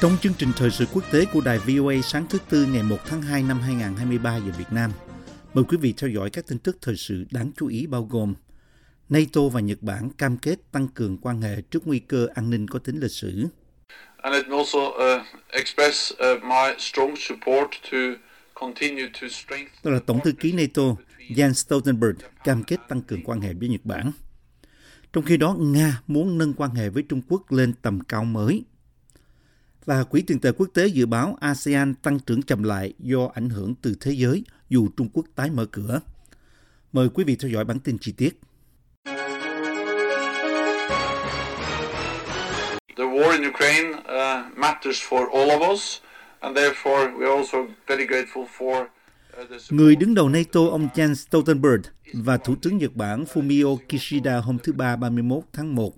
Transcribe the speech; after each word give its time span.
Trong 0.00 0.16
chương 0.22 0.32
trình 0.38 0.48
thời 0.56 0.70
sự 0.70 0.84
quốc 0.92 1.04
tế 1.12 1.24
của 1.32 1.40
đài 1.40 1.58
VOA 1.58 1.94
sáng 2.02 2.26
thứ 2.30 2.38
Tư 2.48 2.66
ngày 2.66 2.82
1 2.82 2.96
tháng 3.06 3.22
2 3.22 3.42
năm 3.42 3.60
2023 3.60 4.36
giờ 4.36 4.52
Việt 4.58 4.64
Nam, 4.70 4.90
mời 5.54 5.64
quý 5.68 5.76
vị 5.80 5.94
theo 5.96 6.10
dõi 6.10 6.30
các 6.30 6.46
tin 6.46 6.58
tức 6.58 6.76
thời 6.82 6.96
sự 6.96 7.24
đáng 7.30 7.50
chú 7.56 7.66
ý 7.66 7.86
bao 7.86 8.02
gồm 8.10 8.34
NATO 9.08 9.40
và 9.52 9.60
Nhật 9.60 9.78
Bản 9.82 10.10
cam 10.18 10.38
kết 10.38 10.56
tăng 10.72 10.88
cường 10.88 11.18
quan 11.18 11.42
hệ 11.42 11.62
trước 11.70 11.86
nguy 11.86 11.98
cơ 11.98 12.28
an 12.34 12.50
ninh 12.50 12.68
có 12.68 12.78
tính 12.78 13.00
lịch 13.00 13.10
sử. 13.10 13.46
Also 14.22 14.78
uh, 14.78 15.22
express 15.50 16.12
uh, 16.12 16.42
my 16.42 16.74
strong 16.78 17.14
support 17.16 17.70
to 17.92 17.98
continue 18.54 19.08
to 19.20 19.28
strengthen. 19.28 19.72
Đó 19.84 19.90
là 19.90 20.00
Tổng 20.06 20.20
thư 20.24 20.32
ký 20.32 20.52
NATO 20.52 20.82
Jens 21.28 21.52
Stoltenberg 21.52 22.16
cam 22.44 22.64
kết 22.64 22.80
tăng 22.88 23.02
cường 23.02 23.24
quan 23.24 23.40
hệ 23.40 23.54
với 23.54 23.68
Nhật 23.68 23.84
Bản. 23.84 24.12
Trong 25.12 25.24
khi 25.24 25.36
đó, 25.36 25.56
Nga 25.58 26.02
muốn 26.06 26.38
nâng 26.38 26.54
quan 26.54 26.70
hệ 26.70 26.88
với 26.88 27.02
Trung 27.08 27.22
Quốc 27.28 27.52
lên 27.52 27.74
tầm 27.82 28.00
cao 28.00 28.24
mới. 28.24 28.64
Và 29.86 30.04
Quỹ 30.04 30.22
tiền 30.22 30.40
tệ 30.40 30.52
quốc 30.52 30.66
tế 30.74 30.86
dự 30.86 31.06
báo 31.06 31.36
ASEAN 31.40 31.94
tăng 31.94 32.18
trưởng 32.18 32.42
chậm 32.42 32.62
lại 32.62 32.92
do 32.98 33.28
ảnh 33.34 33.48
hưởng 33.48 33.74
từ 33.82 33.94
thế 34.00 34.12
giới 34.12 34.44
dù 34.68 34.88
Trung 34.96 35.08
Quốc 35.12 35.26
tái 35.34 35.50
mở 35.50 35.66
cửa. 35.66 36.00
Mời 36.92 37.08
quý 37.08 37.24
vị 37.24 37.36
theo 37.36 37.50
dõi 37.50 37.64
bản 37.64 37.80
tin 37.80 37.98
chi 37.98 38.12
tiết. 38.12 38.40
The 42.96 43.04
war 43.04 43.30
in 43.30 43.50
Ukraine 43.50 43.90
uh, 43.90 44.58
matters 44.58 45.02
for 45.08 45.28
all 45.32 45.50
of 45.50 45.72
us, 45.72 46.00
and 46.40 46.56
therefore 46.56 47.12
we 47.18 47.26
are 47.26 47.36
also 47.36 47.58
very 47.86 48.06
grateful 48.06 48.46
for 48.58 48.86
uh. 49.40 49.60
Người 49.70 49.96
đứng 49.96 50.14
đầu 50.14 50.28
NATO 50.28 50.60
ông 50.70 50.88
Jens 50.94 51.14
Stoltenberg 51.14 51.80
và 52.12 52.36
Thủ 52.36 52.54
tướng 52.62 52.78
Nhật 52.78 52.96
Bản 52.96 53.24
Fumio 53.24 53.76
Kishida 53.88 54.36
hôm 54.36 54.58
thứ 54.58 54.72
Ba 54.72 54.96
31 54.96 55.42
tháng 55.52 55.74
1 55.74 55.92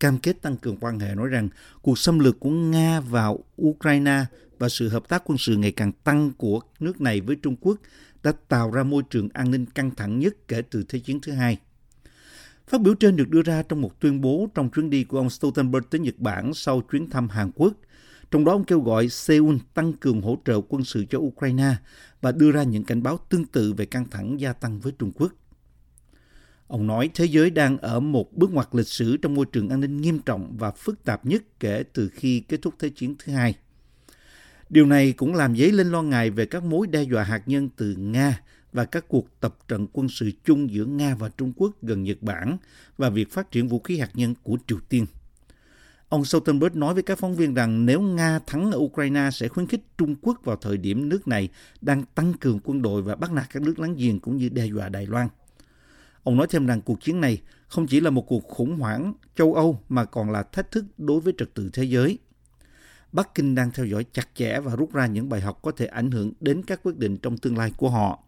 cam 0.00 0.18
kết 0.18 0.42
tăng 0.42 0.56
cường 0.56 0.76
quan 0.76 0.98
hệ, 0.98 1.14
nói 1.14 1.28
rằng 1.28 1.48
cuộc 1.82 1.98
xâm 1.98 2.18
lược 2.18 2.40
của 2.40 2.50
Nga 2.50 3.00
vào 3.00 3.44
Ukraine 3.62 4.24
và 4.58 4.68
sự 4.68 4.88
hợp 4.88 5.08
tác 5.08 5.22
quân 5.24 5.38
sự 5.38 5.56
ngày 5.56 5.72
càng 5.72 5.92
tăng 5.92 6.32
của 6.38 6.60
nước 6.80 7.00
này 7.00 7.20
với 7.20 7.36
Trung 7.36 7.56
Quốc 7.60 7.76
đã 8.22 8.32
tạo 8.48 8.70
ra 8.70 8.82
môi 8.82 9.02
trường 9.10 9.28
an 9.32 9.50
ninh 9.50 9.66
căng 9.66 9.90
thẳng 9.90 10.18
nhất 10.18 10.34
kể 10.48 10.62
từ 10.70 10.84
Thế 10.88 10.98
chiến 10.98 11.20
thứ 11.20 11.32
hai. 11.32 11.58
Phát 12.68 12.80
biểu 12.80 12.94
trên 12.94 13.16
được 13.16 13.28
đưa 13.30 13.42
ra 13.42 13.62
trong 13.62 13.80
một 13.80 14.00
tuyên 14.00 14.20
bố 14.20 14.48
trong 14.54 14.70
chuyến 14.70 14.90
đi 14.90 15.04
của 15.04 15.18
ông 15.18 15.30
Stoltenberg 15.30 15.84
tới 15.90 16.00
Nhật 16.00 16.18
Bản 16.18 16.54
sau 16.54 16.80
chuyến 16.80 17.10
thăm 17.10 17.28
Hàn 17.28 17.50
Quốc. 17.54 17.72
Trong 18.30 18.44
đó, 18.44 18.52
ông 18.52 18.64
kêu 18.64 18.80
gọi 18.80 19.08
Seoul 19.08 19.56
tăng 19.74 19.92
cường 19.92 20.22
hỗ 20.22 20.38
trợ 20.44 20.60
quân 20.68 20.84
sự 20.84 21.04
cho 21.10 21.18
Ukraine 21.18 21.74
và 22.20 22.32
đưa 22.32 22.50
ra 22.50 22.62
những 22.62 22.84
cảnh 22.84 23.02
báo 23.02 23.18
tương 23.28 23.44
tự 23.44 23.72
về 23.72 23.86
căng 23.86 24.04
thẳng 24.10 24.40
gia 24.40 24.52
tăng 24.52 24.80
với 24.80 24.92
Trung 24.98 25.12
Quốc. 25.14 25.32
Ông 26.68 26.86
nói 26.86 27.10
thế 27.14 27.24
giới 27.24 27.50
đang 27.50 27.78
ở 27.78 28.00
một 28.00 28.32
bước 28.32 28.50
ngoặt 28.52 28.68
lịch 28.72 28.88
sử 28.88 29.16
trong 29.16 29.34
môi 29.34 29.46
trường 29.52 29.68
an 29.68 29.80
ninh 29.80 29.96
nghiêm 29.96 30.18
trọng 30.18 30.56
và 30.58 30.70
phức 30.70 31.04
tạp 31.04 31.26
nhất 31.26 31.42
kể 31.60 31.84
từ 31.92 32.08
khi 32.08 32.40
kết 32.40 32.62
thúc 32.62 32.74
Thế 32.78 32.88
chiến 32.88 33.14
thứ 33.18 33.32
hai. 33.32 33.54
Điều 34.68 34.86
này 34.86 35.12
cũng 35.12 35.34
làm 35.34 35.56
dấy 35.56 35.72
lên 35.72 35.90
lo 35.90 36.02
ngại 36.02 36.30
về 36.30 36.46
các 36.46 36.64
mối 36.64 36.86
đe 36.86 37.02
dọa 37.02 37.22
hạt 37.22 37.42
nhân 37.46 37.68
từ 37.76 37.94
Nga 37.98 38.40
và 38.72 38.84
các 38.84 39.08
cuộc 39.08 39.40
tập 39.40 39.56
trận 39.68 39.86
quân 39.92 40.08
sự 40.08 40.30
chung 40.44 40.70
giữa 40.70 40.84
Nga 40.84 41.14
và 41.14 41.28
Trung 41.28 41.52
Quốc 41.56 41.82
gần 41.82 42.02
Nhật 42.02 42.22
Bản 42.22 42.56
và 42.98 43.10
việc 43.10 43.32
phát 43.32 43.50
triển 43.50 43.68
vũ 43.68 43.78
khí 43.78 43.98
hạt 43.98 44.10
nhân 44.14 44.34
của 44.42 44.58
Triều 44.66 44.78
Tiên. 44.88 45.06
Ông 46.08 46.24
Stoltenberg 46.24 46.78
nói 46.78 46.94
với 46.94 47.02
các 47.02 47.18
phóng 47.18 47.36
viên 47.36 47.54
rằng 47.54 47.86
nếu 47.86 48.00
Nga 48.00 48.38
thắng 48.46 48.72
ở 48.72 48.78
Ukraine 48.78 49.30
sẽ 49.32 49.48
khuyến 49.48 49.66
khích 49.66 49.84
Trung 49.98 50.14
Quốc 50.22 50.40
vào 50.44 50.56
thời 50.56 50.76
điểm 50.76 51.08
nước 51.08 51.28
này 51.28 51.48
đang 51.80 52.02
tăng 52.14 52.32
cường 52.40 52.60
quân 52.64 52.82
đội 52.82 53.02
và 53.02 53.16
bắt 53.16 53.32
nạt 53.32 53.46
các 53.52 53.62
nước 53.62 53.78
láng 53.78 53.94
giềng 53.96 54.20
cũng 54.20 54.36
như 54.36 54.48
đe 54.48 54.66
dọa 54.66 54.88
Đài 54.88 55.06
Loan. 55.06 55.28
Ông 56.26 56.36
nói 56.36 56.46
thêm 56.50 56.66
rằng 56.66 56.80
cuộc 56.80 57.00
chiến 57.00 57.20
này 57.20 57.42
không 57.68 57.86
chỉ 57.86 58.00
là 58.00 58.10
một 58.10 58.26
cuộc 58.26 58.44
khủng 58.48 58.78
hoảng 58.78 59.14
châu 59.36 59.54
Âu 59.54 59.80
mà 59.88 60.04
còn 60.04 60.30
là 60.30 60.42
thách 60.42 60.70
thức 60.70 60.84
đối 60.98 61.20
với 61.20 61.32
trật 61.38 61.54
tự 61.54 61.70
thế 61.72 61.84
giới. 61.84 62.18
Bắc 63.12 63.34
Kinh 63.34 63.54
đang 63.54 63.70
theo 63.70 63.86
dõi 63.86 64.04
chặt 64.12 64.28
chẽ 64.34 64.60
và 64.60 64.76
rút 64.76 64.92
ra 64.92 65.06
những 65.06 65.28
bài 65.28 65.40
học 65.40 65.58
có 65.62 65.70
thể 65.70 65.86
ảnh 65.86 66.10
hưởng 66.10 66.32
đến 66.40 66.62
các 66.66 66.80
quyết 66.82 66.96
định 66.96 67.16
trong 67.16 67.38
tương 67.38 67.58
lai 67.58 67.72
của 67.76 67.90
họ. 67.90 68.24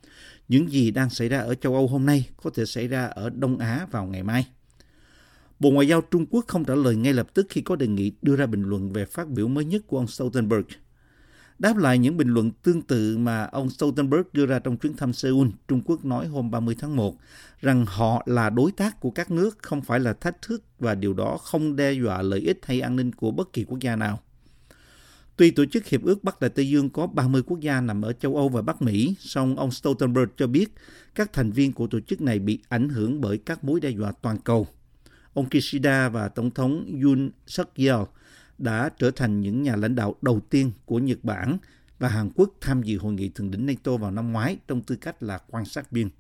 Những 0.49 0.71
gì 0.71 0.91
đang 0.91 1.11
xảy 1.11 1.29
ra 1.29 1.39
ở 1.39 1.55
châu 1.55 1.75
Âu 1.75 1.87
hôm 1.87 2.07
nay 2.07 2.29
có 2.43 2.51
thể 2.55 2.65
xảy 2.67 2.89
ra 2.89 3.07
ở 3.07 3.31
Đông 3.31 3.59
Á 3.59 3.87
vào 3.91 4.07
ngày 4.07 4.23
mai. 4.23 4.47
Bộ 5.59 5.71
Ngoại 5.71 5.89
giao 5.89 6.01
Trung 6.01 6.27
Quốc 6.31 6.45
không 6.49 6.65
trả 6.65 6.75
lời 6.75 6.97
ngay 6.97 7.13
lập 7.13 7.35
tức 7.35 7.47
khi 7.51 7.61
có 7.61 7.77
đề 7.77 7.87
nghị 7.87 8.13
đưa 8.23 8.37
ra 8.37 8.47
bình 8.47 8.63
luận 8.63 8.93
về 8.93 9.05
phát 9.05 9.29
biểu 9.29 9.49
mới 9.49 9.65
nhất 9.65 9.83
của 9.87 9.99
ông 9.99 10.07
Stoltenberg. 10.07 10.67
Đáp 11.59 11.77
lại 11.77 11.99
những 11.99 12.17
bình 12.17 12.29
luận 12.29 12.51
tương 12.51 12.83
tự 12.83 13.19
mà 13.19 13.45
ông 13.45 13.71
Stoltenberg 13.71 14.23
đưa 14.33 14.47
ra 14.47 14.59
trong 14.59 14.77
chuyến 14.77 14.97
thăm 14.97 15.13
Seoul, 15.13 15.49
Trung 15.69 15.83
Quốc 15.85 16.05
nói 16.05 16.27
hôm 16.27 16.51
30 16.51 16.77
tháng 16.79 16.97
1 16.97 17.17
rằng 17.61 17.87
họ 17.87 18.23
là 18.27 18.51
đối 18.51 18.73
tác 18.73 19.01
của 19.01 19.11
các 19.11 19.31
nước, 19.31 19.59
không 19.63 19.83
phải 19.83 20.01
là 20.01 20.13
thách 20.13 20.43
thức 20.43 20.63
và 20.79 20.95
điều 20.95 21.15
đó 21.15 21.39
không 21.43 21.77
đe 21.77 21.93
dọa 21.93 22.23
lợi 22.23 22.41
ích 22.41 22.59
hay 22.63 22.81
an 22.81 22.97
ninh 22.97 23.13
của 23.13 23.31
bất 23.31 23.53
kỳ 23.53 23.65
quốc 23.65 23.79
gia 23.81 23.97
nào. 23.97 24.21
Tuy 25.37 25.51
tổ 25.51 25.65
chức 25.65 25.87
Hiệp 25.87 26.03
ước 26.03 26.25
Bắc 26.25 26.41
Đại 26.41 26.51
Tây 26.51 26.69
Dương 26.69 26.91
có 26.91 27.07
30 27.07 27.43
quốc 27.47 27.61
gia 27.61 27.81
nằm 27.81 28.03
ở 28.03 28.13
châu 28.13 28.37
Âu 28.37 28.49
và 28.49 28.63
Bắc 28.63 28.83
Mỹ, 28.83 29.15
song 29.21 29.57
ông 29.57 29.71
Stoltenberg 29.71 30.31
cho 30.37 30.47
biết 30.47 30.73
các 31.15 31.33
thành 31.33 31.53
viên 31.53 31.73
của 31.73 31.87
tổ 31.87 32.01
chức 32.01 32.21
này 32.21 32.39
bị 32.39 32.61
ảnh 32.69 32.89
hưởng 32.89 33.21
bởi 33.21 33.39
các 33.39 33.65
mối 33.65 33.81
đe 33.81 33.91
dọa 33.91 34.13
toàn 34.23 34.39
cầu. 34.39 34.67
Ông 35.35 35.49
Kishida 35.49 36.09
và 36.09 36.29
Tổng 36.29 36.51
thống 36.51 37.01
Yoon 37.03 37.31
suk 37.47 37.75
yeol 37.75 38.05
đã 38.59 38.91
trở 38.99 39.11
thành 39.11 39.41
những 39.41 39.63
nhà 39.63 39.77
lãnh 39.77 39.95
đạo 39.95 40.15
đầu 40.23 40.41
tiên 40.51 40.73
của 40.85 40.99
Nhật 40.99 41.19
Bản 41.23 41.59
và 41.99 42.09
Hàn 42.09 42.31
Quốc 42.35 42.51
tham 42.61 42.83
dự 42.83 42.99
hội 42.99 43.13
nghị 43.13 43.29
thượng 43.29 43.51
đỉnh 43.51 43.67
NATO 43.67 43.97
vào 43.97 44.11
năm 44.11 44.33
ngoái 44.33 44.57
trong 44.69 44.83
tư 44.83 44.97
cách 44.97 45.23
là 45.23 45.39
quan 45.51 45.65
sát 45.65 45.91
viên. 45.91 46.11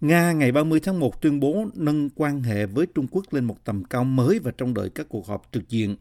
Nga 0.00 0.32
ngày 0.32 0.52
30 0.52 0.80
tháng 0.80 1.00
1 1.00 1.22
tuyên 1.22 1.40
bố 1.40 1.66
nâng 1.74 2.10
quan 2.10 2.42
hệ 2.42 2.66
với 2.66 2.86
Trung 2.94 3.06
Quốc 3.10 3.24
lên 3.32 3.44
một 3.44 3.64
tầm 3.64 3.84
cao 3.84 4.04
mới 4.04 4.38
và 4.38 4.50
trong 4.58 4.74
đợi 4.74 4.90
các 4.90 5.06
cuộc 5.08 5.26
họp 5.26 5.48
trực 5.52 5.68
diện 5.68 5.96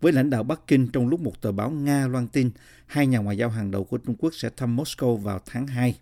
với 0.00 0.12
lãnh 0.12 0.30
đạo 0.30 0.42
Bắc 0.42 0.66
Kinh 0.66 0.88
trong 0.88 1.08
lúc 1.08 1.20
một 1.20 1.40
tờ 1.40 1.52
báo 1.52 1.70
Nga 1.70 2.06
loan 2.06 2.28
tin 2.28 2.50
hai 2.86 3.06
nhà 3.06 3.18
ngoại 3.18 3.36
giao 3.36 3.50
hàng 3.50 3.70
đầu 3.70 3.84
của 3.84 3.98
Trung 3.98 4.14
Quốc 4.18 4.34
sẽ 4.34 4.50
thăm 4.56 4.76
Moscow 4.76 5.16
vào 5.16 5.40
tháng 5.46 5.66
2. 5.66 5.98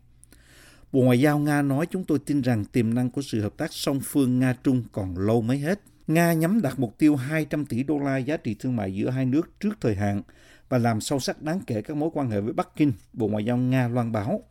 Bộ 0.93 1.01
Ngoại 1.01 1.21
giao 1.21 1.39
Nga 1.39 1.63
nói, 1.63 1.87
chúng 1.87 2.05
tôi 2.05 2.19
tin 2.19 2.41
rằng 2.41 2.65
tiềm 2.65 2.95
năng 2.95 3.11
của 3.11 3.23
sự 3.23 3.41
hợp 3.41 3.57
tác 3.57 3.73
song 3.73 4.01
phương 4.05 4.39
Nga-Trung 4.41 4.83
còn 4.93 5.19
lâu 5.19 5.43
mới 5.43 5.59
hết. 5.59 5.81
Nga 6.07 6.33
nhắm 6.33 6.63
đạt 6.63 6.79
mục 6.79 6.99
tiêu 6.99 7.17
200 7.17 7.67
tỷ 7.67 7.83
đô 7.83 7.99
la 7.99 8.17
giá 8.17 8.37
trị 8.37 8.57
thương 8.59 8.77
mại 8.77 8.95
giữa 8.95 9.11
hai 9.11 9.27
nước 9.27 9.61
trước 9.61 9.79
thời 9.81 9.95
hạn 9.95 10.23
và 10.69 10.79
làm 10.79 11.01
sâu 11.01 11.19
sắc 11.19 11.43
đáng 11.43 11.61
kể 11.67 11.83
các 11.83 11.97
mối 11.97 12.11
quan 12.13 12.31
hệ 12.31 12.41
với 12.41 12.53
Bắc 12.53 12.69
Kinh, 12.77 12.93
Bộ 13.13 13.29
Ngoại 13.29 13.45
giao 13.45 13.57
Nga 13.57 13.89
loan 13.89 14.13
báo. 14.13 14.43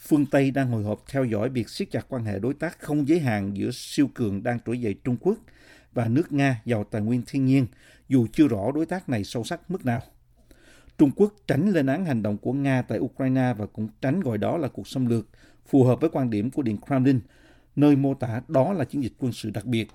Phương 0.00 0.26
Tây 0.26 0.50
đang 0.50 0.70
hồi 0.70 0.82
hộp 0.82 1.04
theo 1.10 1.24
dõi 1.24 1.48
việc 1.48 1.68
siết 1.68 1.90
chặt 1.90 2.06
quan 2.08 2.24
hệ 2.24 2.38
đối 2.38 2.54
tác 2.54 2.78
không 2.80 3.08
giới 3.08 3.20
hạn 3.20 3.56
giữa 3.56 3.70
siêu 3.72 4.10
cường 4.14 4.42
đang 4.42 4.58
trỗi 4.66 4.80
dậy 4.80 4.94
Trung 5.04 5.16
Quốc 5.20 5.38
và 5.92 6.08
nước 6.08 6.32
Nga 6.32 6.62
giàu 6.64 6.84
tài 6.84 7.02
nguyên 7.02 7.22
thiên 7.26 7.46
nhiên, 7.46 7.66
dù 8.08 8.26
chưa 8.32 8.48
rõ 8.48 8.72
đối 8.74 8.86
tác 8.86 9.08
này 9.08 9.24
sâu 9.24 9.44
sắc 9.44 9.70
mức 9.70 9.84
nào. 9.84 10.00
Trung 10.98 11.10
Quốc 11.16 11.34
tránh 11.46 11.70
lên 11.70 11.86
án 11.86 12.06
hành 12.06 12.22
động 12.22 12.38
của 12.38 12.52
Nga 12.52 12.82
tại 12.82 12.98
Ukraine 12.98 13.54
và 13.58 13.66
cũng 13.66 13.88
tránh 14.00 14.20
gọi 14.20 14.38
đó 14.38 14.56
là 14.56 14.68
cuộc 14.68 14.88
xâm 14.88 15.06
lược, 15.06 15.26
phù 15.66 15.84
hợp 15.84 16.00
với 16.00 16.10
quan 16.10 16.30
điểm 16.30 16.50
của 16.50 16.62
Điện 16.62 16.76
Kremlin, 16.86 17.20
nơi 17.76 17.96
mô 17.96 18.14
tả 18.14 18.42
đó 18.48 18.72
là 18.72 18.84
chiến 18.84 19.02
dịch 19.02 19.12
quân 19.18 19.32
sự 19.32 19.50
đặc 19.50 19.64
biệt. 19.64 19.88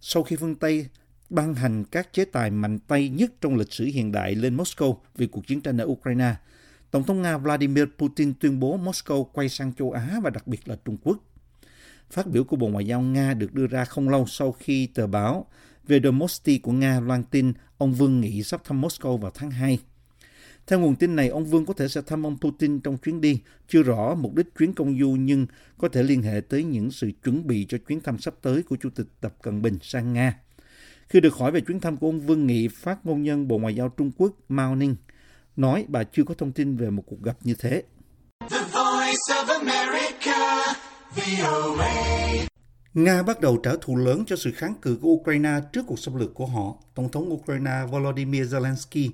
Sau 0.00 0.22
khi 0.22 0.36
phương 0.36 0.54
Tây 0.54 0.86
ban 1.30 1.54
hành 1.54 1.84
các 1.84 2.12
chế 2.12 2.24
tài 2.24 2.50
mạnh 2.50 2.78
tay 2.78 3.08
nhất 3.08 3.32
trong 3.40 3.56
lịch 3.56 3.72
sử 3.72 3.84
hiện 3.84 4.12
đại 4.12 4.34
lên 4.34 4.56
Moscow 4.56 4.96
vì 5.14 5.26
cuộc 5.26 5.46
chiến 5.46 5.60
tranh 5.60 5.78
ở 5.78 5.84
Ukraine, 5.84 6.34
Tổng 6.90 7.04
thống 7.04 7.22
Nga 7.22 7.38
Vladimir 7.38 7.84
Putin 7.98 8.34
tuyên 8.40 8.60
bố 8.60 8.78
Moscow 8.78 9.24
quay 9.24 9.48
sang 9.48 9.74
châu 9.74 9.92
Á 9.92 10.20
và 10.22 10.30
đặc 10.30 10.46
biệt 10.46 10.68
là 10.68 10.76
Trung 10.84 10.96
Quốc. 11.02 11.18
Phát 12.10 12.26
biểu 12.26 12.44
của 12.44 12.56
Bộ 12.56 12.68
Ngoại 12.68 12.86
giao 12.86 13.00
Nga 13.00 13.34
được 13.34 13.54
đưa 13.54 13.66
ra 13.66 13.84
không 13.84 14.08
lâu 14.08 14.26
sau 14.26 14.52
khi 14.52 14.86
tờ 14.86 15.06
báo 15.06 15.46
Vedomosti 15.86 16.58
của 16.58 16.72
Nga 16.72 17.00
loan 17.00 17.22
tin 17.24 17.52
ông 17.78 17.92
Vương 17.92 18.20
Nghị 18.20 18.42
sắp 18.42 18.64
thăm 18.64 18.82
Moscow 18.82 19.16
vào 19.16 19.30
tháng 19.34 19.50
2. 19.50 19.78
Theo 20.66 20.80
nguồn 20.80 20.96
tin 20.96 21.16
này, 21.16 21.28
ông 21.28 21.44
Vương 21.44 21.66
có 21.66 21.74
thể 21.74 21.88
sẽ 21.88 22.00
thăm 22.02 22.26
ông 22.26 22.36
Putin 22.40 22.80
trong 22.80 22.98
chuyến 22.98 23.20
đi. 23.20 23.40
Chưa 23.68 23.82
rõ 23.82 24.14
mục 24.14 24.34
đích 24.34 24.46
chuyến 24.58 24.72
công 24.72 24.98
du 24.98 25.10
nhưng 25.10 25.46
có 25.78 25.88
thể 25.88 26.02
liên 26.02 26.22
hệ 26.22 26.40
tới 26.48 26.64
những 26.64 26.90
sự 26.90 27.10
chuẩn 27.24 27.46
bị 27.46 27.66
cho 27.68 27.78
chuyến 27.88 28.00
thăm 28.00 28.18
sắp 28.18 28.34
tới 28.42 28.62
của 28.62 28.76
Chủ 28.76 28.90
tịch 28.90 29.06
Tập 29.20 29.34
Cận 29.42 29.62
Bình 29.62 29.78
sang 29.82 30.12
Nga. 30.12 30.40
Khi 31.08 31.20
được 31.20 31.34
hỏi 31.34 31.52
về 31.52 31.60
chuyến 31.60 31.80
thăm 31.80 31.96
của 31.96 32.06
ông 32.06 32.20
Vương 32.20 32.46
Nghị, 32.46 32.68
phát 32.68 33.06
ngôn 33.06 33.22
nhân 33.22 33.48
Bộ 33.48 33.58
Ngoại 33.58 33.74
giao 33.74 33.88
Trung 33.88 34.10
Quốc 34.16 34.32
Mao 34.48 34.76
Ninh 34.76 34.96
nói 35.56 35.84
bà 35.88 36.04
chưa 36.04 36.24
có 36.24 36.34
thông 36.34 36.52
tin 36.52 36.76
về 36.76 36.90
một 36.90 37.02
cuộc 37.06 37.22
gặp 37.22 37.36
như 37.42 37.54
thế. 37.58 37.82
The 38.50 38.58
voice 38.58 39.26
of 39.28 39.46
America, 39.46 40.74
VOA. 41.16 41.92
Nga 42.94 43.22
bắt 43.22 43.40
đầu 43.40 43.56
trả 43.56 43.70
thù 43.80 43.96
lớn 43.96 44.24
cho 44.26 44.36
sự 44.36 44.52
kháng 44.52 44.74
cự 44.82 44.98
của 45.02 45.08
Ukraine 45.08 45.60
trước 45.72 45.82
cuộc 45.86 45.98
xâm 45.98 46.14
lược 46.14 46.34
của 46.34 46.46
họ. 46.46 46.74
Tổng 46.94 47.10
thống 47.10 47.32
Ukraine 47.32 47.86
Volodymyr 47.90 48.54
Zelensky 48.54 49.10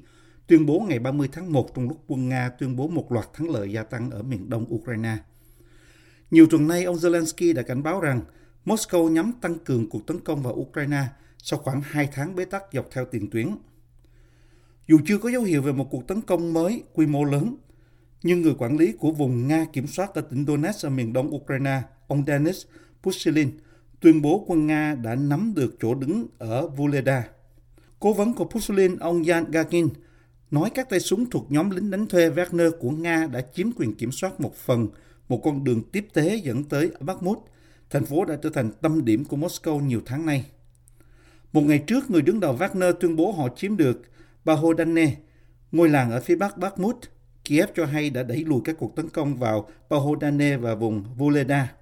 tuyên 0.46 0.66
bố 0.66 0.80
ngày 0.80 0.98
30 0.98 1.28
tháng 1.32 1.52
1 1.52 1.74
trong 1.74 1.88
lúc 1.88 2.04
quân 2.06 2.28
Nga 2.28 2.48
tuyên 2.48 2.76
bố 2.76 2.88
một 2.88 3.12
loạt 3.12 3.26
thắng 3.34 3.50
lợi 3.50 3.72
gia 3.72 3.82
tăng 3.82 4.10
ở 4.10 4.22
miền 4.22 4.50
đông 4.50 4.74
Ukraine. 4.74 5.16
Nhiều 6.30 6.46
tuần 6.50 6.68
nay, 6.68 6.84
ông 6.84 6.96
Zelensky 6.96 7.54
đã 7.54 7.62
cảnh 7.62 7.82
báo 7.82 8.00
rằng 8.00 8.20
Moscow 8.64 9.08
nhắm 9.08 9.32
tăng 9.40 9.58
cường 9.58 9.90
cuộc 9.90 10.06
tấn 10.06 10.20
công 10.20 10.42
vào 10.42 10.52
Ukraine 10.54 11.04
sau 11.38 11.58
khoảng 11.58 11.80
2 11.80 12.08
tháng 12.12 12.36
bế 12.36 12.44
tắc 12.44 12.62
dọc 12.72 12.88
theo 12.90 13.04
tiền 13.04 13.30
tuyến. 13.30 13.48
Dù 14.88 14.98
chưa 15.06 15.18
có 15.18 15.30
dấu 15.30 15.42
hiệu 15.42 15.62
về 15.62 15.72
một 15.72 15.88
cuộc 15.90 16.08
tấn 16.08 16.20
công 16.20 16.52
mới 16.52 16.82
quy 16.92 17.06
mô 17.06 17.24
lớn, 17.24 17.56
nhưng 18.22 18.42
người 18.42 18.54
quản 18.58 18.76
lý 18.76 18.92
của 18.92 19.10
vùng 19.10 19.48
Nga 19.48 19.66
kiểm 19.72 19.86
soát 19.86 20.14
ở 20.14 20.20
tỉnh 20.20 20.46
Donetsk 20.46 20.86
ở 20.86 20.90
miền 20.90 21.12
đông 21.12 21.34
Ukraine, 21.34 21.82
ông 22.06 22.24
Denis 22.26 22.66
Pushilin, 23.02 23.50
tuyên 24.00 24.22
bố 24.22 24.44
quân 24.46 24.66
Nga 24.66 24.94
đã 24.94 25.14
nắm 25.14 25.52
được 25.56 25.76
chỗ 25.80 25.94
đứng 25.94 26.26
ở 26.38 26.68
Vuleda. 26.68 27.28
Cố 28.00 28.12
vấn 28.12 28.34
của 28.34 28.44
Pushilin, 28.44 28.98
ông 28.98 29.24
Yan 29.24 29.50
Gagin, 29.50 29.88
nói 30.52 30.70
các 30.70 30.90
tay 30.90 31.00
súng 31.00 31.30
thuộc 31.30 31.46
nhóm 31.52 31.70
lính 31.70 31.90
đánh 31.90 32.06
thuê 32.06 32.30
Wagner 32.30 32.70
của 32.80 32.90
Nga 32.90 33.26
đã 33.32 33.40
chiếm 33.54 33.72
quyền 33.76 33.94
kiểm 33.94 34.12
soát 34.12 34.40
một 34.40 34.54
phần 34.56 34.88
một 35.28 35.40
con 35.44 35.64
đường 35.64 35.82
tiếp 35.92 36.06
tế 36.12 36.36
dẫn 36.36 36.64
tới 36.64 36.90
Bakhmut, 37.00 37.38
thành 37.90 38.04
phố 38.04 38.24
đã 38.24 38.36
trở 38.42 38.50
thành 38.50 38.70
tâm 38.80 39.04
điểm 39.04 39.24
của 39.24 39.36
Moscow 39.36 39.80
nhiều 39.80 40.00
tháng 40.06 40.26
nay. 40.26 40.44
Một 41.52 41.60
ngày 41.60 41.78
trước, 41.78 42.10
người 42.10 42.22
đứng 42.22 42.40
đầu 42.40 42.56
Wagner 42.56 42.92
tuyên 42.92 43.16
bố 43.16 43.32
họ 43.32 43.48
chiếm 43.56 43.76
được 43.76 44.02
Bahodane, 44.44 45.16
ngôi 45.72 45.88
làng 45.88 46.10
ở 46.10 46.20
phía 46.20 46.36
bắc 46.36 46.58
Bakhmut. 46.58 46.96
Kiev 47.44 47.68
cho 47.74 47.84
hay 47.84 48.10
đã 48.10 48.22
đẩy 48.22 48.44
lùi 48.44 48.60
các 48.64 48.76
cuộc 48.78 48.96
tấn 48.96 49.08
công 49.08 49.36
vào 49.36 49.70
Bahodane 49.88 50.56
và 50.56 50.74
vùng 50.74 51.04
Voleda. 51.16 51.72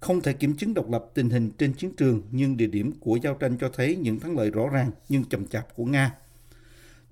Không 0.00 0.20
thể 0.20 0.32
kiểm 0.32 0.56
chứng 0.56 0.74
độc 0.74 0.90
lập 0.90 1.04
tình 1.14 1.30
hình 1.30 1.50
trên 1.50 1.72
chiến 1.72 1.92
trường, 1.96 2.22
nhưng 2.30 2.56
địa 2.56 2.66
điểm 2.66 2.92
của 3.00 3.18
giao 3.22 3.34
tranh 3.34 3.58
cho 3.58 3.68
thấy 3.68 3.96
những 3.96 4.20
thắng 4.20 4.36
lợi 4.36 4.50
rõ 4.50 4.68
ràng 4.68 4.90
nhưng 5.08 5.24
chậm 5.24 5.46
chạp 5.46 5.74
của 5.76 5.84
Nga. 5.84 6.14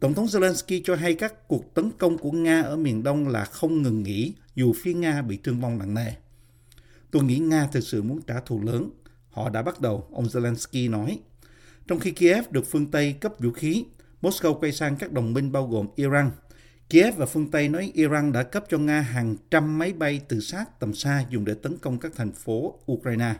Tổng 0.00 0.14
thống 0.14 0.26
Zelensky 0.26 0.80
cho 0.84 0.96
hay 0.96 1.14
các 1.14 1.48
cuộc 1.48 1.74
tấn 1.74 1.90
công 1.98 2.18
của 2.18 2.30
Nga 2.30 2.62
ở 2.62 2.76
miền 2.76 3.02
Đông 3.02 3.28
là 3.28 3.44
không 3.44 3.82
ngừng 3.82 4.02
nghỉ 4.02 4.34
dù 4.54 4.72
phía 4.82 4.94
Nga 4.94 5.22
bị 5.22 5.38
thương 5.44 5.60
vong 5.60 5.78
nặng 5.78 5.94
nề. 5.94 6.12
Tôi 7.10 7.24
nghĩ 7.24 7.38
Nga 7.38 7.66
thực 7.66 7.80
sự 7.80 8.02
muốn 8.02 8.22
trả 8.22 8.40
thù 8.40 8.62
lớn. 8.62 8.90
Họ 9.30 9.48
đã 9.48 9.62
bắt 9.62 9.80
đầu, 9.80 10.06
ông 10.12 10.24
Zelensky 10.24 10.90
nói. 10.90 11.18
Trong 11.86 11.98
khi 11.98 12.10
Kiev 12.10 12.44
được 12.50 12.66
phương 12.70 12.90
Tây 12.90 13.12
cấp 13.12 13.32
vũ 13.38 13.50
khí, 13.52 13.84
Moscow 14.22 14.54
quay 14.54 14.72
sang 14.72 14.96
các 14.96 15.12
đồng 15.12 15.32
minh 15.32 15.52
bao 15.52 15.66
gồm 15.66 15.86
Iran. 15.96 16.30
Kiev 16.90 17.16
và 17.16 17.26
phương 17.26 17.50
Tây 17.50 17.68
nói 17.68 17.90
Iran 17.94 18.32
đã 18.32 18.42
cấp 18.42 18.64
cho 18.68 18.78
Nga 18.78 19.00
hàng 19.00 19.36
trăm 19.50 19.78
máy 19.78 19.92
bay 19.92 20.20
tự 20.28 20.40
sát 20.40 20.80
tầm 20.80 20.94
xa 20.94 21.24
dùng 21.30 21.44
để 21.44 21.54
tấn 21.54 21.78
công 21.78 21.98
các 21.98 22.12
thành 22.16 22.32
phố 22.32 22.78
Ukraine. 22.92 23.34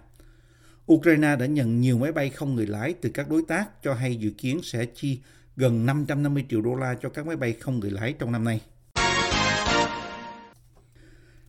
Ukraine 0.92 1.36
đã 1.36 1.46
nhận 1.46 1.80
nhiều 1.80 1.98
máy 1.98 2.12
bay 2.12 2.30
không 2.30 2.54
người 2.54 2.66
lái 2.66 2.94
từ 2.94 3.10
các 3.14 3.30
đối 3.30 3.42
tác 3.48 3.82
cho 3.82 3.94
hay 3.94 4.16
dự 4.16 4.30
kiến 4.30 4.60
sẽ 4.62 4.86
chi 4.94 5.18
gần 5.56 5.86
550 5.86 6.44
triệu 6.48 6.62
đô 6.62 6.74
la 6.74 6.94
cho 7.02 7.08
các 7.08 7.26
máy 7.26 7.36
bay 7.36 7.52
không 7.52 7.80
người 7.80 7.90
lái 7.90 8.12
trong 8.12 8.32
năm 8.32 8.44
nay. 8.44 8.60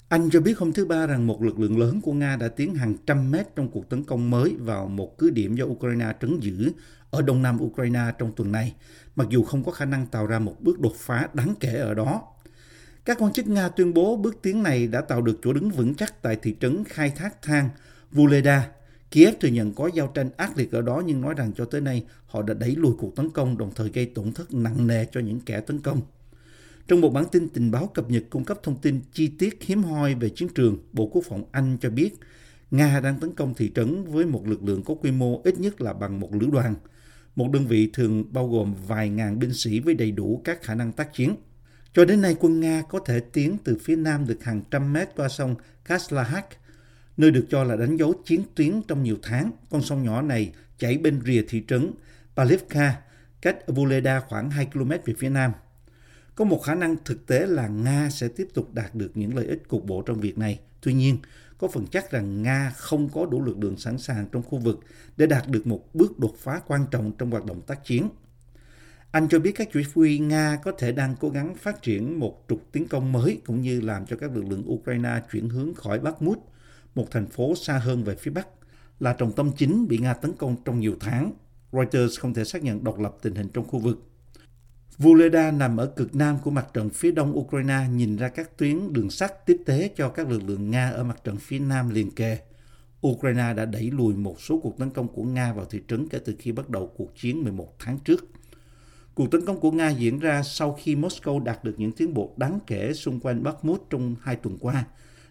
Anh 0.09 0.29
cho 0.29 0.41
biết 0.41 0.57
hôm 0.57 0.73
thứ 0.73 0.85
Ba 0.85 1.05
rằng 1.05 1.27
một 1.27 1.41
lực 1.41 1.59
lượng 1.59 1.79
lớn 1.79 2.01
của 2.01 2.13
Nga 2.13 2.35
đã 2.35 2.47
tiến 2.47 2.75
hàng 2.75 2.95
trăm 3.05 3.31
mét 3.31 3.55
trong 3.55 3.71
cuộc 3.71 3.89
tấn 3.89 4.03
công 4.03 4.29
mới 4.29 4.55
vào 4.59 4.87
một 4.87 5.17
cứ 5.17 5.29
điểm 5.29 5.55
do 5.55 5.65
Ukraine 5.65 6.13
trấn 6.21 6.39
giữ 6.39 6.71
ở 7.11 7.21
đông 7.21 7.41
nam 7.41 7.57
Ukraine 7.61 8.01
trong 8.17 8.31
tuần 8.35 8.51
này, 8.51 8.75
mặc 9.15 9.27
dù 9.29 9.43
không 9.43 9.63
có 9.63 9.71
khả 9.71 9.85
năng 9.85 10.05
tạo 10.05 10.25
ra 10.25 10.39
một 10.39 10.55
bước 10.59 10.79
đột 10.79 10.95
phá 10.95 11.27
đáng 11.33 11.53
kể 11.59 11.73
ở 11.73 11.93
đó. 11.93 12.21
Các 13.05 13.17
quan 13.19 13.33
chức 13.33 13.47
Nga 13.47 13.69
tuyên 13.69 13.93
bố 13.93 14.17
bước 14.17 14.41
tiến 14.41 14.63
này 14.63 14.87
đã 14.87 15.01
tạo 15.01 15.21
được 15.21 15.39
chỗ 15.43 15.53
đứng 15.53 15.69
vững 15.69 15.95
chắc 15.95 16.21
tại 16.21 16.37
thị 16.41 16.55
trấn 16.59 16.83
khai 16.83 17.09
thác 17.09 17.41
than 17.41 17.69
Vuleda. 18.11 18.69
Kiev 19.11 19.35
thừa 19.39 19.47
nhận 19.47 19.73
có 19.73 19.89
giao 19.93 20.07
tranh 20.07 20.29
ác 20.37 20.57
liệt 20.57 20.71
ở 20.71 20.81
đó 20.81 21.03
nhưng 21.05 21.21
nói 21.21 21.33
rằng 21.37 21.51
cho 21.57 21.65
tới 21.65 21.81
nay 21.81 22.05
họ 22.25 22.41
đã 22.41 22.53
đẩy 22.53 22.75
lùi 22.75 22.93
cuộc 22.97 23.15
tấn 23.15 23.29
công 23.29 23.57
đồng 23.57 23.71
thời 23.75 23.89
gây 23.89 24.05
tổn 24.05 24.31
thất 24.31 24.53
nặng 24.53 24.87
nề 24.87 25.05
cho 25.05 25.19
những 25.19 25.39
kẻ 25.39 25.59
tấn 25.59 25.79
công. 25.79 26.01
Trong 26.87 27.01
một 27.01 27.13
bản 27.13 27.25
tin 27.31 27.49
tình 27.49 27.71
báo 27.71 27.87
cập 27.87 28.09
nhật 28.09 28.23
cung 28.29 28.45
cấp 28.45 28.59
thông 28.63 28.81
tin 28.81 29.01
chi 29.13 29.27
tiết 29.27 29.63
hiếm 29.63 29.83
hoi 29.83 30.15
về 30.15 30.29
chiến 30.29 30.49
trường, 30.55 30.77
Bộ 30.93 31.07
Quốc 31.07 31.23
phòng 31.29 31.43
Anh 31.51 31.77
cho 31.81 31.89
biết 31.89 32.09
Nga 32.71 32.99
đang 32.99 33.19
tấn 33.19 33.35
công 33.35 33.53
thị 33.53 33.71
trấn 33.75 34.03
với 34.03 34.25
một 34.25 34.47
lực 34.47 34.63
lượng 34.63 34.83
có 34.83 34.95
quy 34.95 35.11
mô 35.11 35.41
ít 35.43 35.59
nhất 35.59 35.81
là 35.81 35.93
bằng 35.93 36.19
một 36.19 36.35
lữ 36.35 36.47
đoàn. 36.51 36.75
Một 37.35 37.51
đơn 37.51 37.67
vị 37.67 37.89
thường 37.93 38.33
bao 38.33 38.47
gồm 38.47 38.75
vài 38.87 39.09
ngàn 39.09 39.39
binh 39.39 39.53
sĩ 39.53 39.79
với 39.79 39.93
đầy 39.93 40.11
đủ 40.11 40.41
các 40.43 40.63
khả 40.63 40.75
năng 40.75 40.91
tác 40.91 41.13
chiến. 41.13 41.35
Cho 41.93 42.05
đến 42.05 42.21
nay, 42.21 42.35
quân 42.39 42.59
Nga 42.59 42.83
có 42.89 42.99
thể 42.99 43.19
tiến 43.19 43.57
từ 43.63 43.77
phía 43.81 43.95
nam 43.95 44.27
được 44.27 44.43
hàng 44.43 44.61
trăm 44.71 44.93
mét 44.93 45.09
qua 45.15 45.29
sông 45.29 45.55
Kaslahak, 45.85 46.45
nơi 47.21 47.31
được 47.31 47.45
cho 47.49 47.63
là 47.63 47.75
đánh 47.75 47.97
dấu 47.97 48.13
chiến 48.25 48.43
tuyến 48.55 48.81
trong 48.87 49.03
nhiều 49.03 49.17
tháng. 49.21 49.51
Con 49.69 49.81
sông 49.81 50.03
nhỏ 50.03 50.21
này 50.21 50.53
chảy 50.77 50.97
bên 50.97 51.21
rìa 51.25 51.41
thị 51.49 51.63
trấn 51.67 51.91
Palivka, 52.35 53.01
cách 53.41 53.57
Vuleda 53.67 54.19
khoảng 54.19 54.49
2 54.49 54.65
km 54.65 54.89
về 54.89 55.13
phía 55.17 55.29
nam. 55.29 55.51
Có 56.35 56.45
một 56.45 56.63
khả 56.63 56.75
năng 56.75 56.95
thực 57.05 57.27
tế 57.27 57.45
là 57.45 57.67
Nga 57.67 58.09
sẽ 58.09 58.27
tiếp 58.27 58.47
tục 58.53 58.73
đạt 58.73 58.95
được 58.95 59.11
những 59.15 59.35
lợi 59.35 59.45
ích 59.45 59.67
cục 59.67 59.85
bộ 59.85 60.01
trong 60.01 60.19
việc 60.19 60.37
này. 60.37 60.59
Tuy 60.81 60.93
nhiên, 60.93 61.17
có 61.57 61.67
phần 61.67 61.87
chắc 61.91 62.11
rằng 62.11 62.43
Nga 62.43 62.69
không 62.75 63.09
có 63.09 63.25
đủ 63.25 63.43
lực 63.43 63.57
lượng 63.59 63.77
sẵn 63.77 63.97
sàng 63.97 64.27
trong 64.31 64.43
khu 64.43 64.57
vực 64.57 64.79
để 65.17 65.25
đạt 65.25 65.47
được 65.47 65.67
một 65.67 65.95
bước 65.95 66.19
đột 66.19 66.35
phá 66.37 66.61
quan 66.67 66.85
trọng 66.91 67.11
trong 67.17 67.31
hoạt 67.31 67.45
động 67.45 67.61
tác 67.61 67.85
chiến. 67.85 68.09
Anh 69.11 69.27
cho 69.29 69.39
biết 69.39 69.51
các 69.55 69.69
chỉ 69.73 69.83
huy 69.95 70.19
Nga 70.19 70.59
có 70.63 70.71
thể 70.71 70.91
đang 70.91 71.15
cố 71.19 71.29
gắng 71.29 71.55
phát 71.55 71.81
triển 71.81 72.19
một 72.19 72.45
trục 72.49 72.71
tiến 72.71 72.87
công 72.87 73.11
mới 73.11 73.41
cũng 73.45 73.61
như 73.61 73.81
làm 73.81 74.05
cho 74.05 74.15
các 74.15 74.35
lực 74.35 74.45
lượng 74.49 74.63
Ukraine 74.67 75.21
chuyển 75.31 75.49
hướng 75.49 75.73
khỏi 75.73 75.99
Bakhmut, 75.99 76.37
một 76.95 77.11
thành 77.11 77.27
phố 77.27 77.55
xa 77.55 77.77
hơn 77.77 78.03
về 78.03 78.15
phía 78.15 78.31
Bắc, 78.31 78.47
là 78.99 79.13
trọng 79.13 79.31
tâm 79.31 79.51
chính 79.57 79.87
bị 79.87 79.97
Nga 79.97 80.13
tấn 80.13 80.33
công 80.33 80.55
trong 80.65 80.79
nhiều 80.79 80.95
tháng. 80.99 81.31
Reuters 81.71 82.19
không 82.19 82.33
thể 82.33 82.43
xác 82.43 82.63
nhận 82.63 82.83
độc 82.83 82.99
lập 82.99 83.15
tình 83.21 83.35
hình 83.35 83.49
trong 83.53 83.67
khu 83.67 83.79
vực. 83.79 84.07
Vuleda 84.97 85.51
nằm 85.51 85.77
ở 85.77 85.85
cực 85.85 86.15
nam 86.15 86.37
của 86.43 86.51
mặt 86.51 86.67
trận 86.73 86.89
phía 86.89 87.11
đông 87.11 87.37
Ukraine 87.37 87.87
nhìn 87.91 88.15
ra 88.15 88.27
các 88.27 88.57
tuyến 88.57 88.93
đường 88.93 89.09
sắt 89.09 89.45
tiếp 89.45 89.57
tế 89.65 89.91
cho 89.95 90.09
các 90.09 90.29
lực 90.29 90.41
lượng 90.47 90.71
Nga 90.71 90.89
ở 90.89 91.03
mặt 91.03 91.23
trận 91.23 91.37
phía 91.37 91.59
nam 91.59 91.89
liền 91.89 92.11
kề. 92.11 92.37
Ukraine 93.07 93.53
đã 93.53 93.65
đẩy 93.65 93.91
lùi 93.91 94.15
một 94.15 94.41
số 94.41 94.59
cuộc 94.63 94.77
tấn 94.77 94.89
công 94.89 95.07
của 95.07 95.23
Nga 95.23 95.53
vào 95.53 95.65
thị 95.65 95.81
trấn 95.87 96.07
kể 96.09 96.19
từ 96.25 96.35
khi 96.39 96.51
bắt 96.51 96.69
đầu 96.69 96.93
cuộc 96.97 97.15
chiến 97.15 97.43
11 97.43 97.73
tháng 97.79 97.99
trước. 97.99 98.25
Cuộc 99.15 99.31
tấn 99.31 99.45
công 99.45 99.59
của 99.59 99.71
Nga 99.71 99.89
diễn 99.89 100.19
ra 100.19 100.43
sau 100.43 100.73
khi 100.73 100.95
Moscow 100.95 101.43
đạt 101.43 101.63
được 101.63 101.75
những 101.77 101.91
tiến 101.91 102.13
bộ 102.13 102.33
đáng 102.37 102.59
kể 102.67 102.93
xung 102.93 103.19
quanh 103.19 103.43
Bakhmut 103.43 103.81
trong 103.89 104.15
hai 104.21 104.35
tuần 104.35 104.57
qua, 104.57 104.85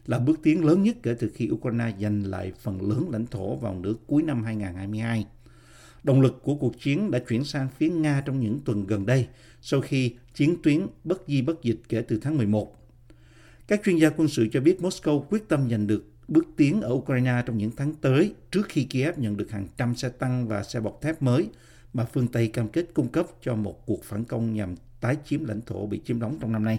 là 0.06 0.18
bước 0.18 0.40
tiến 0.42 0.64
lớn 0.64 0.82
nhất 0.82 0.96
kể 1.02 1.14
từ 1.14 1.30
khi 1.34 1.50
Ukraine 1.50 1.92
giành 2.00 2.22
lại 2.22 2.52
phần 2.60 2.88
lớn 2.90 3.08
lãnh 3.12 3.26
thổ 3.26 3.56
vào 3.56 3.74
nửa 3.74 3.94
cuối 4.06 4.22
năm 4.22 4.44
2022. 4.44 5.26
Động 6.02 6.20
lực 6.20 6.42
của 6.42 6.54
cuộc 6.54 6.80
chiến 6.80 7.10
đã 7.10 7.18
chuyển 7.28 7.44
sang 7.44 7.68
phía 7.78 7.88
Nga 7.88 8.22
trong 8.26 8.40
những 8.40 8.60
tuần 8.64 8.86
gần 8.86 9.06
đây, 9.06 9.28
sau 9.60 9.80
khi 9.80 10.14
chiến 10.34 10.56
tuyến 10.62 10.86
bất 11.04 11.22
di 11.26 11.42
bất 11.42 11.62
dịch 11.62 11.80
kể 11.88 12.02
từ 12.02 12.18
tháng 12.22 12.36
11. 12.36 12.76
Các 13.68 13.80
chuyên 13.84 13.96
gia 13.96 14.10
quân 14.10 14.28
sự 14.28 14.48
cho 14.52 14.60
biết 14.60 14.78
Moscow 14.80 15.20
quyết 15.20 15.48
tâm 15.48 15.70
giành 15.70 15.86
được 15.86 16.04
bước 16.28 16.46
tiến 16.56 16.80
ở 16.80 16.92
Ukraine 16.92 17.42
trong 17.46 17.58
những 17.58 17.70
tháng 17.76 17.94
tới 17.94 18.34
trước 18.50 18.66
khi 18.68 18.84
Kiev 18.84 19.18
nhận 19.18 19.36
được 19.36 19.50
hàng 19.50 19.66
trăm 19.76 19.94
xe 19.94 20.08
tăng 20.08 20.48
và 20.48 20.62
xe 20.62 20.80
bọc 20.80 20.98
thép 21.02 21.22
mới 21.22 21.48
mà 21.92 22.04
phương 22.04 22.28
Tây 22.28 22.48
cam 22.48 22.68
kết 22.68 22.86
cung 22.94 23.08
cấp 23.08 23.26
cho 23.42 23.54
một 23.54 23.86
cuộc 23.86 24.04
phản 24.04 24.24
công 24.24 24.54
nhằm 24.54 24.74
tái 25.00 25.16
chiếm 25.24 25.44
lãnh 25.44 25.60
thổ 25.60 25.86
bị 25.86 26.00
chiếm 26.04 26.20
đóng 26.20 26.38
trong 26.40 26.52
năm 26.52 26.64
nay. 26.64 26.78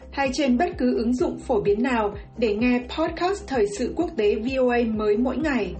hay 0.11 0.29
trên 0.33 0.57
bất 0.57 0.69
cứ 0.77 0.97
ứng 0.97 1.13
dụng 1.13 1.39
phổ 1.39 1.61
biến 1.61 1.83
nào 1.83 2.17
để 2.37 2.55
nghe 2.55 2.87
podcast 2.97 3.47
Thời 3.47 3.67
sự 3.77 3.93
quốc 3.95 4.09
tế 4.17 4.35
VOA 4.35 4.77
mới 4.93 5.17
mỗi 5.17 5.37
ngày. 5.37 5.75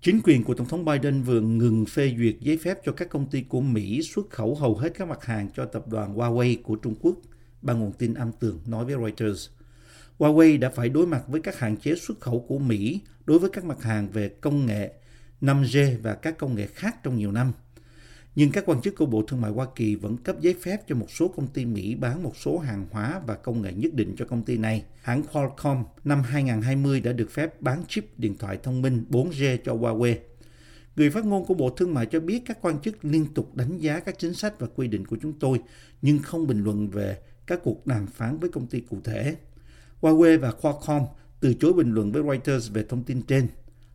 Chính 0.00 0.20
quyền 0.24 0.44
của 0.44 0.54
Tổng 0.54 0.68
thống 0.68 0.84
Biden 0.84 1.22
vừa 1.22 1.40
ngừng 1.40 1.86
phê 1.86 2.14
duyệt 2.18 2.34
giấy 2.40 2.56
phép 2.56 2.78
cho 2.84 2.92
các 2.92 3.08
công 3.08 3.26
ty 3.26 3.42
của 3.48 3.60
Mỹ 3.60 4.02
xuất 4.02 4.30
khẩu 4.30 4.54
hầu 4.54 4.76
hết 4.76 4.92
các 4.98 5.08
mặt 5.08 5.24
hàng 5.24 5.48
cho 5.56 5.64
tập 5.64 5.88
đoàn 5.88 6.16
Huawei 6.16 6.56
của 6.62 6.76
Trung 6.76 6.94
Quốc, 7.00 7.16
ba 7.62 7.72
nguồn 7.72 7.92
tin 7.92 8.14
âm 8.14 8.32
tường 8.32 8.60
nói 8.66 8.84
với 8.84 8.94
Reuters. 8.94 9.48
Huawei 10.18 10.58
đã 10.60 10.70
phải 10.70 10.88
đối 10.88 11.06
mặt 11.06 11.22
với 11.28 11.40
các 11.40 11.58
hạn 11.58 11.76
chế 11.76 11.94
xuất 11.94 12.20
khẩu 12.20 12.44
của 12.48 12.58
Mỹ 12.58 13.00
đối 13.26 13.38
với 13.38 13.50
các 13.50 13.64
mặt 13.64 13.82
hàng 13.82 14.08
về 14.12 14.28
công 14.28 14.66
nghệ, 14.66 14.92
5G 15.40 16.02
và 16.02 16.14
các 16.14 16.38
công 16.38 16.54
nghệ 16.54 16.66
khác 16.66 17.02
trong 17.02 17.16
nhiều 17.16 17.32
năm. 17.32 17.52
Nhưng 18.34 18.50
các 18.50 18.64
quan 18.66 18.80
chức 18.80 18.96
của 18.96 19.06
Bộ 19.06 19.22
Thương 19.22 19.40
mại 19.40 19.50
Hoa 19.50 19.66
Kỳ 19.74 19.94
vẫn 19.94 20.16
cấp 20.16 20.36
giấy 20.40 20.54
phép 20.62 20.82
cho 20.88 20.94
một 20.94 21.10
số 21.10 21.28
công 21.28 21.46
ty 21.46 21.64
Mỹ 21.64 21.94
bán 21.94 22.22
một 22.22 22.36
số 22.36 22.58
hàng 22.58 22.86
hóa 22.90 23.20
và 23.26 23.34
công 23.34 23.62
nghệ 23.62 23.72
nhất 23.72 23.94
định 23.94 24.14
cho 24.18 24.24
công 24.24 24.42
ty 24.42 24.56
này. 24.56 24.84
Hãng 25.02 25.22
Qualcomm 25.32 25.84
năm 26.04 26.22
2020 26.22 27.00
đã 27.00 27.12
được 27.12 27.30
phép 27.30 27.62
bán 27.62 27.82
chip 27.88 28.18
điện 28.18 28.38
thoại 28.38 28.58
thông 28.62 28.82
minh 28.82 29.04
4G 29.10 29.58
cho 29.64 29.74
Huawei. 29.74 30.16
Người 30.96 31.10
phát 31.10 31.24
ngôn 31.24 31.44
của 31.44 31.54
Bộ 31.54 31.70
Thương 31.70 31.94
mại 31.94 32.06
cho 32.06 32.20
biết 32.20 32.42
các 32.46 32.58
quan 32.60 32.80
chức 32.80 33.04
liên 33.04 33.26
tục 33.34 33.56
đánh 33.56 33.78
giá 33.78 34.00
các 34.00 34.18
chính 34.18 34.34
sách 34.34 34.54
và 34.58 34.66
quy 34.74 34.88
định 34.88 35.06
của 35.06 35.16
chúng 35.22 35.32
tôi, 35.38 35.60
nhưng 36.02 36.18
không 36.18 36.46
bình 36.46 36.64
luận 36.64 36.88
về 36.88 37.18
các 37.46 37.60
cuộc 37.62 37.86
đàm 37.86 38.06
phán 38.06 38.38
với 38.38 38.50
công 38.50 38.66
ty 38.66 38.80
cụ 38.80 38.98
thể. 39.04 39.36
Huawei 40.00 40.38
và 40.38 40.50
Qualcomm 40.50 41.06
từ 41.40 41.54
chối 41.54 41.72
bình 41.72 41.92
luận 41.92 42.12
với 42.12 42.22
Reuters 42.22 42.70
về 42.72 42.84
thông 42.88 43.02
tin 43.02 43.22
trên. 43.22 43.48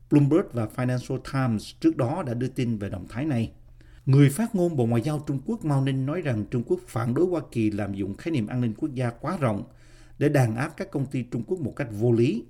Bloomberg 0.10 0.46
và 0.54 0.68
Financial 0.76 1.20
Times 1.34 1.74
trước 1.80 1.98
đó 1.98 2.24
đã 2.28 2.34
đưa 2.34 2.48
tin 2.48 2.78
về 2.78 2.90
động 2.90 3.06
thái 3.10 3.26
này. 3.26 3.52
Người 4.06 4.30
phát 4.30 4.56
ngôn 4.56 4.76
Bộ 4.76 4.86
Ngoại 4.86 5.02
giao 5.02 5.24
Trung 5.28 5.40
Quốc 5.46 5.66
Mao 5.66 5.82
Ninh 5.82 6.06
nói 6.06 6.22
rằng 6.22 6.46
Trung 6.52 6.64
Quốc 6.66 6.80
phản 6.88 7.14
đối 7.14 7.26
Hoa 7.26 7.42
Kỳ 7.52 7.72
làm 7.72 7.94
dụng 7.94 8.16
khái 8.16 8.32
niệm 8.32 8.48
an 8.48 8.62
ninh 8.62 8.74
quốc 8.78 8.94
gia 8.94 9.10
quá 9.10 9.38
rộng 9.38 9.64
để 10.20 10.30
đàn 10.30 10.56
áp 10.56 10.74
các 10.78 10.92
công 10.92 11.06
ty 11.06 11.24
Trung 11.24 11.44
Quốc 11.48 11.60
một 11.60 11.74
cách 11.76 11.88
vô 11.92 12.12
lý. 12.12 12.46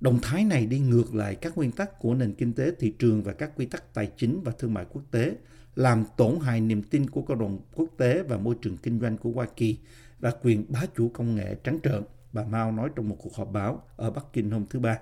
Động 0.00 0.18
thái 0.22 0.44
này 0.44 0.66
đi 0.66 0.78
ngược 0.78 1.14
lại 1.14 1.34
các 1.34 1.56
nguyên 1.56 1.72
tắc 1.72 1.98
của 1.98 2.14
nền 2.14 2.34
kinh 2.34 2.52
tế 2.52 2.72
thị 2.78 2.94
trường 2.98 3.22
và 3.22 3.32
các 3.32 3.50
quy 3.56 3.66
tắc 3.66 3.94
tài 3.94 4.10
chính 4.16 4.40
và 4.44 4.52
thương 4.58 4.74
mại 4.74 4.84
quốc 4.92 5.02
tế, 5.10 5.36
làm 5.74 6.04
tổn 6.16 6.38
hại 6.42 6.60
niềm 6.60 6.82
tin 6.82 7.10
của 7.10 7.22
cộng 7.22 7.38
đồng 7.38 7.58
quốc 7.74 7.88
tế 7.96 8.22
và 8.22 8.36
môi 8.36 8.54
trường 8.62 8.76
kinh 8.76 9.00
doanh 9.00 9.18
của 9.18 9.30
Hoa 9.30 9.46
Kỳ 9.56 9.78
và 10.20 10.32
quyền 10.42 10.64
bá 10.68 10.80
chủ 10.96 11.08
công 11.14 11.34
nghệ 11.34 11.54
trắng 11.64 11.78
trợn, 11.82 12.02
bà 12.32 12.44
Mao 12.44 12.72
nói 12.72 12.90
trong 12.96 13.08
một 13.08 13.16
cuộc 13.22 13.34
họp 13.34 13.52
báo 13.52 13.82
ở 13.96 14.10
Bắc 14.10 14.24
Kinh 14.32 14.50
hôm 14.50 14.64
thứ 14.70 14.78
Ba. 14.78 14.98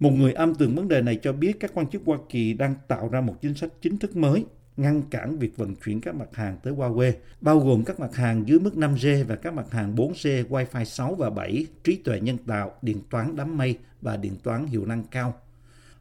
Một 0.00 0.10
người 0.10 0.32
am 0.32 0.54
tường 0.54 0.74
vấn 0.74 0.88
đề 0.88 1.02
này 1.02 1.18
cho 1.22 1.32
biết 1.32 1.60
các 1.60 1.70
quan 1.74 1.86
chức 1.86 2.02
Hoa 2.04 2.18
Kỳ 2.28 2.52
đang 2.52 2.74
tạo 2.88 3.08
ra 3.08 3.20
một 3.20 3.34
chính 3.40 3.54
sách 3.54 3.70
chính 3.80 3.98
thức 3.98 4.16
mới 4.16 4.44
ngăn 4.76 5.02
cản 5.02 5.38
việc 5.38 5.56
vận 5.56 5.76
chuyển 5.84 6.00
các 6.00 6.14
mặt 6.14 6.28
hàng 6.32 6.58
tới 6.62 6.74
Huawei, 6.74 7.12
bao 7.40 7.58
gồm 7.58 7.84
các 7.84 8.00
mặt 8.00 8.14
hàng 8.14 8.48
dưới 8.48 8.58
mức 8.58 8.74
5G 8.74 9.24
và 9.24 9.36
các 9.36 9.54
mặt 9.54 9.70
hàng 9.70 9.94
4G, 9.94 10.48
Wi-Fi 10.48 10.84
6 10.84 11.14
và 11.14 11.30
7, 11.30 11.66
trí 11.84 11.96
tuệ 11.96 12.20
nhân 12.20 12.38
tạo, 12.46 12.72
điện 12.82 13.00
toán 13.10 13.36
đám 13.36 13.56
mây 13.56 13.78
và 14.00 14.16
điện 14.16 14.36
toán 14.42 14.66
hiệu 14.66 14.86
năng 14.86 15.04
cao. 15.04 15.34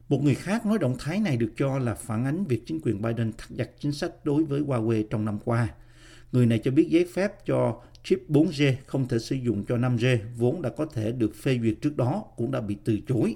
Một 0.09 0.23
người 0.23 0.35
khác 0.35 0.65
nói 0.65 0.77
động 0.77 0.95
thái 0.99 1.19
này 1.19 1.37
được 1.37 1.51
cho 1.57 1.79
là 1.79 1.93
phản 1.93 2.25
ánh 2.25 2.45
việc 2.45 2.61
chính 2.65 2.79
quyền 2.83 3.01
Biden 3.01 3.31
thắt 3.37 3.49
chặt 3.57 3.69
chính 3.79 3.91
sách 3.91 4.11
đối 4.23 4.43
với 4.43 4.61
Huawei 4.61 5.03
trong 5.09 5.25
năm 5.25 5.39
qua. 5.45 5.67
Người 6.31 6.45
này 6.45 6.59
cho 6.63 6.71
biết 6.71 6.87
giấy 6.89 7.07
phép 7.13 7.45
cho 7.45 7.81
chip 8.03 8.19
4G 8.29 8.73
không 8.85 9.07
thể 9.07 9.19
sử 9.19 9.35
dụng 9.35 9.65
cho 9.65 9.77
5G 9.77 10.17
vốn 10.37 10.61
đã 10.61 10.69
có 10.69 10.85
thể 10.85 11.11
được 11.11 11.35
phê 11.35 11.59
duyệt 11.61 11.75
trước 11.81 11.97
đó 11.97 12.23
cũng 12.37 12.51
đã 12.51 12.61
bị 12.61 12.77
từ 12.85 12.99
chối. 13.07 13.35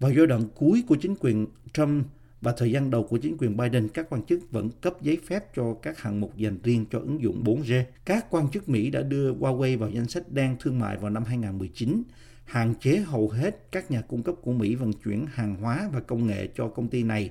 Vào 0.00 0.12
giai 0.12 0.26
đoạn 0.26 0.42
cuối 0.54 0.84
của 0.88 0.96
chính 0.96 1.14
quyền 1.20 1.46
Trump 1.72 2.06
và 2.40 2.52
thời 2.52 2.72
gian 2.72 2.90
đầu 2.90 3.02
của 3.02 3.16
chính 3.16 3.36
quyền 3.38 3.56
Biden, 3.56 3.88
các 3.88 4.06
quan 4.10 4.22
chức 4.22 4.50
vẫn 4.50 4.70
cấp 4.80 5.02
giấy 5.02 5.18
phép 5.26 5.54
cho 5.54 5.74
các 5.82 5.98
hạng 5.98 6.20
mục 6.20 6.36
dành 6.36 6.58
riêng 6.62 6.84
cho 6.90 6.98
ứng 6.98 7.22
dụng 7.22 7.44
4G. 7.44 7.84
Các 8.04 8.26
quan 8.30 8.48
chức 8.48 8.68
Mỹ 8.68 8.90
đã 8.90 9.02
đưa 9.02 9.34
Huawei 9.34 9.78
vào 9.78 9.90
danh 9.90 10.08
sách 10.08 10.32
đen 10.32 10.56
thương 10.60 10.78
mại 10.78 10.96
vào 10.96 11.10
năm 11.10 11.24
2019, 11.24 12.02
hạn 12.44 12.74
chế 12.80 12.96
hầu 12.96 13.30
hết 13.30 13.72
các 13.72 13.90
nhà 13.90 14.00
cung 14.00 14.22
cấp 14.22 14.34
của 14.42 14.52
Mỹ 14.52 14.74
vận 14.74 14.92
chuyển 14.92 15.26
hàng 15.32 15.56
hóa 15.56 15.90
và 15.92 16.00
công 16.00 16.26
nghệ 16.26 16.48
cho 16.54 16.68
công 16.68 16.88
ty 16.88 17.02
này, 17.02 17.30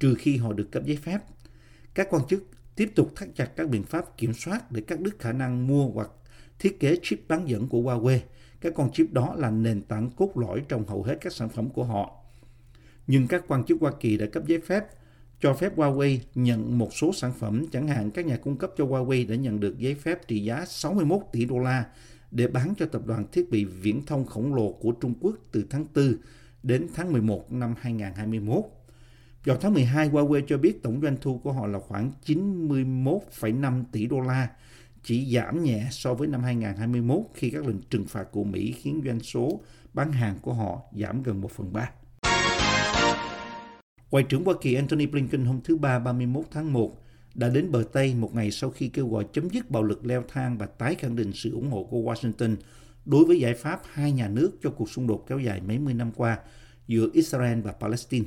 trừ 0.00 0.14
khi 0.18 0.36
họ 0.36 0.52
được 0.52 0.72
cấp 0.72 0.82
giấy 0.86 0.96
phép. 0.96 1.18
Các 1.94 2.06
quan 2.10 2.22
chức 2.28 2.44
tiếp 2.76 2.90
tục 2.94 3.12
thắt 3.16 3.28
chặt 3.34 3.50
các 3.56 3.68
biện 3.68 3.82
pháp 3.82 4.18
kiểm 4.18 4.34
soát 4.34 4.72
để 4.72 4.80
cắt 4.80 5.00
đứt 5.00 5.18
khả 5.18 5.32
năng 5.32 5.66
mua 5.66 5.88
hoặc 5.88 6.10
thiết 6.58 6.80
kế 6.80 6.96
chip 7.02 7.28
bán 7.28 7.48
dẫn 7.48 7.68
của 7.68 7.82
Huawei. 7.82 8.18
Các 8.60 8.72
con 8.76 8.92
chip 8.92 9.12
đó 9.12 9.34
là 9.36 9.50
nền 9.50 9.82
tảng 9.82 10.10
cốt 10.10 10.30
lõi 10.34 10.62
trong 10.68 10.86
hầu 10.86 11.02
hết 11.02 11.18
các 11.20 11.32
sản 11.32 11.48
phẩm 11.48 11.70
của 11.70 11.84
họ. 11.84 12.14
Nhưng 13.06 13.28
các 13.28 13.44
quan 13.48 13.64
chức 13.64 13.80
Hoa 13.80 13.92
Kỳ 14.00 14.16
đã 14.16 14.26
cấp 14.26 14.42
giấy 14.46 14.60
phép 14.60 14.84
cho 15.40 15.54
phép 15.54 15.76
Huawei 15.76 16.18
nhận 16.34 16.78
một 16.78 16.94
số 16.94 17.12
sản 17.12 17.32
phẩm, 17.38 17.64
chẳng 17.72 17.88
hạn 17.88 18.10
các 18.10 18.26
nhà 18.26 18.36
cung 18.36 18.56
cấp 18.56 18.70
cho 18.76 18.84
Huawei 18.84 19.28
đã 19.28 19.34
nhận 19.34 19.60
được 19.60 19.78
giấy 19.78 19.94
phép 19.94 20.28
trị 20.28 20.44
giá 20.44 20.64
61 20.66 21.20
tỷ 21.32 21.44
đô 21.44 21.58
la 21.58 21.84
để 22.30 22.48
bán 22.48 22.74
cho 22.78 22.86
tập 22.86 23.02
đoàn 23.06 23.24
thiết 23.32 23.50
bị 23.50 23.64
viễn 23.64 24.06
thông 24.06 24.26
khổng 24.26 24.54
lồ 24.54 24.72
của 24.72 24.92
Trung 24.92 25.14
Quốc 25.20 25.36
từ 25.52 25.64
tháng 25.70 25.86
4 25.94 26.14
đến 26.62 26.86
tháng 26.94 27.12
11 27.12 27.52
năm 27.52 27.74
2021. 27.80 28.64
Vào 29.44 29.56
tháng 29.56 29.74
12, 29.74 30.10
Huawei 30.10 30.42
cho 30.46 30.58
biết 30.58 30.82
tổng 30.82 31.00
doanh 31.02 31.16
thu 31.20 31.38
của 31.38 31.52
họ 31.52 31.66
là 31.66 31.78
khoảng 31.78 32.12
91,5 32.26 33.84
tỷ 33.92 34.06
đô 34.06 34.20
la, 34.20 34.48
chỉ 35.06 35.34
giảm 35.34 35.62
nhẹ 35.64 35.86
so 35.90 36.14
với 36.14 36.28
năm 36.28 36.42
2021 36.42 37.18
khi 37.34 37.50
các 37.50 37.66
lệnh 37.66 37.82
trừng 37.90 38.04
phạt 38.08 38.24
của 38.32 38.44
Mỹ 38.44 38.72
khiến 38.72 39.02
doanh 39.06 39.20
số 39.20 39.60
bán 39.94 40.12
hàng 40.12 40.38
của 40.42 40.52
họ 40.52 40.80
giảm 40.92 41.22
gần 41.22 41.40
1 41.40 41.50
phần 41.50 41.72
3. 41.72 41.90
Ngoại 44.10 44.24
trưởng 44.28 44.44
Hoa 44.44 44.54
Kỳ 44.60 44.74
Antony 44.74 45.06
Blinken 45.06 45.44
hôm 45.44 45.60
thứ 45.64 45.76
Ba 45.76 45.98
31 45.98 46.44
tháng 46.50 46.72
1 46.72 46.92
đã 47.34 47.48
đến 47.48 47.72
bờ 47.72 47.84
Tây 47.92 48.14
một 48.14 48.34
ngày 48.34 48.50
sau 48.50 48.70
khi 48.70 48.88
kêu 48.88 49.08
gọi 49.08 49.26
chấm 49.32 49.48
dứt 49.50 49.70
bạo 49.70 49.82
lực 49.82 50.06
leo 50.06 50.24
thang 50.28 50.58
và 50.58 50.66
tái 50.66 50.94
khẳng 50.94 51.16
định 51.16 51.32
sự 51.34 51.52
ủng 51.52 51.70
hộ 51.70 51.84
của 51.84 51.98
Washington 51.98 52.56
đối 53.04 53.24
với 53.24 53.40
giải 53.40 53.54
pháp 53.54 53.82
hai 53.92 54.12
nhà 54.12 54.28
nước 54.28 54.50
cho 54.62 54.70
cuộc 54.70 54.90
xung 54.90 55.06
đột 55.06 55.24
kéo 55.28 55.38
dài 55.38 55.60
mấy 55.60 55.78
mươi 55.78 55.94
năm 55.94 56.12
qua 56.16 56.38
giữa 56.86 57.08
Israel 57.12 57.60
và 57.60 57.72
Palestine. 57.72 58.26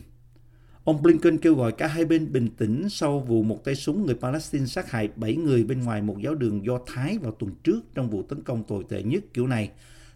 Ông 0.84 1.02
Blinken 1.02 1.38
kêu 1.38 1.56
gọi 1.56 1.72
cả 1.72 1.88
hai 1.88 2.06
bên 2.06 2.32
bình 2.32 2.50
tĩnh 2.58 2.90
sau 2.90 3.20
vụ 3.20 3.44
một 3.44 3.64
tay 3.64 3.76
súng 3.76 4.06
người 4.06 4.16
Palestine 4.16 4.66
sát 4.66 4.92
hại 4.92 5.10
7 5.16 5.36
người 5.36 5.64
bên 5.64 5.84
ngoài 5.84 6.02
một 6.02 6.16
giáo 6.24 6.36
đường 6.36 6.66
Do 6.66 6.80
Thái 6.86 7.18
vào 7.18 7.32
tuần 7.32 7.52
trước 7.64 7.80
trong 7.96 8.10
vụ 8.10 8.24
tấn 8.24 8.44
công 8.44 8.64
tồi 8.64 8.84
tệ 8.90 9.04
nhất 9.04 9.24
kiểu 9.34 9.48
này 9.48 9.72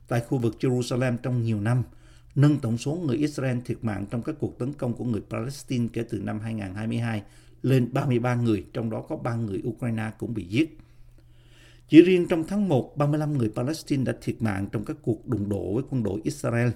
tại 0.08 0.22
khu 0.28 0.38
vực 0.38 0.56
Jerusalem 0.60 1.18
trong 1.18 1.44
nhiều 1.44 1.62
năm– 1.62 1.84
nâng 2.36 2.60
tổng 2.60 2.78
số 2.78 2.96
người 2.96 3.18
Israel 3.18 3.58
thiệt 3.66 3.78
mạng 3.82 4.06
trong 4.12 4.24
các 4.24 4.36
cuộc 4.40 4.60
tấn 4.60 4.74
công 4.74 4.94
của 4.94 5.06
người 5.06 5.22
Palestine 5.30 5.88
kể 5.94 6.04
từ 6.10 6.20
năm 6.20 6.40
2022 6.40 7.24
lên 7.62 7.94
33 7.94 8.36
người, 8.36 8.66
trong 8.74 8.90
đó 8.90 9.02
có 9.10 9.16
3 9.16 9.36
người 9.36 9.62
Ukraine 9.68 10.12
cũng 10.18 10.34
bị 10.34 10.46
giết. 10.46 10.78
Chỉ 11.90 12.02
riêng 12.02 12.28
trong 12.28 12.44
tháng 12.48 12.70
1, 12.70 12.98
35 12.98 13.38
người 13.38 13.52
Palestine 13.56 14.04
đã 14.04 14.14
thiệt 14.22 14.42
mạng 14.42 14.68
trong 14.72 14.86
các 14.86 14.98
cuộc 15.02 15.28
đụng 15.28 15.50
độ 15.50 15.74
với 15.74 15.84
quân 15.90 16.04
đội 16.04 16.22
Israel, 16.24 16.70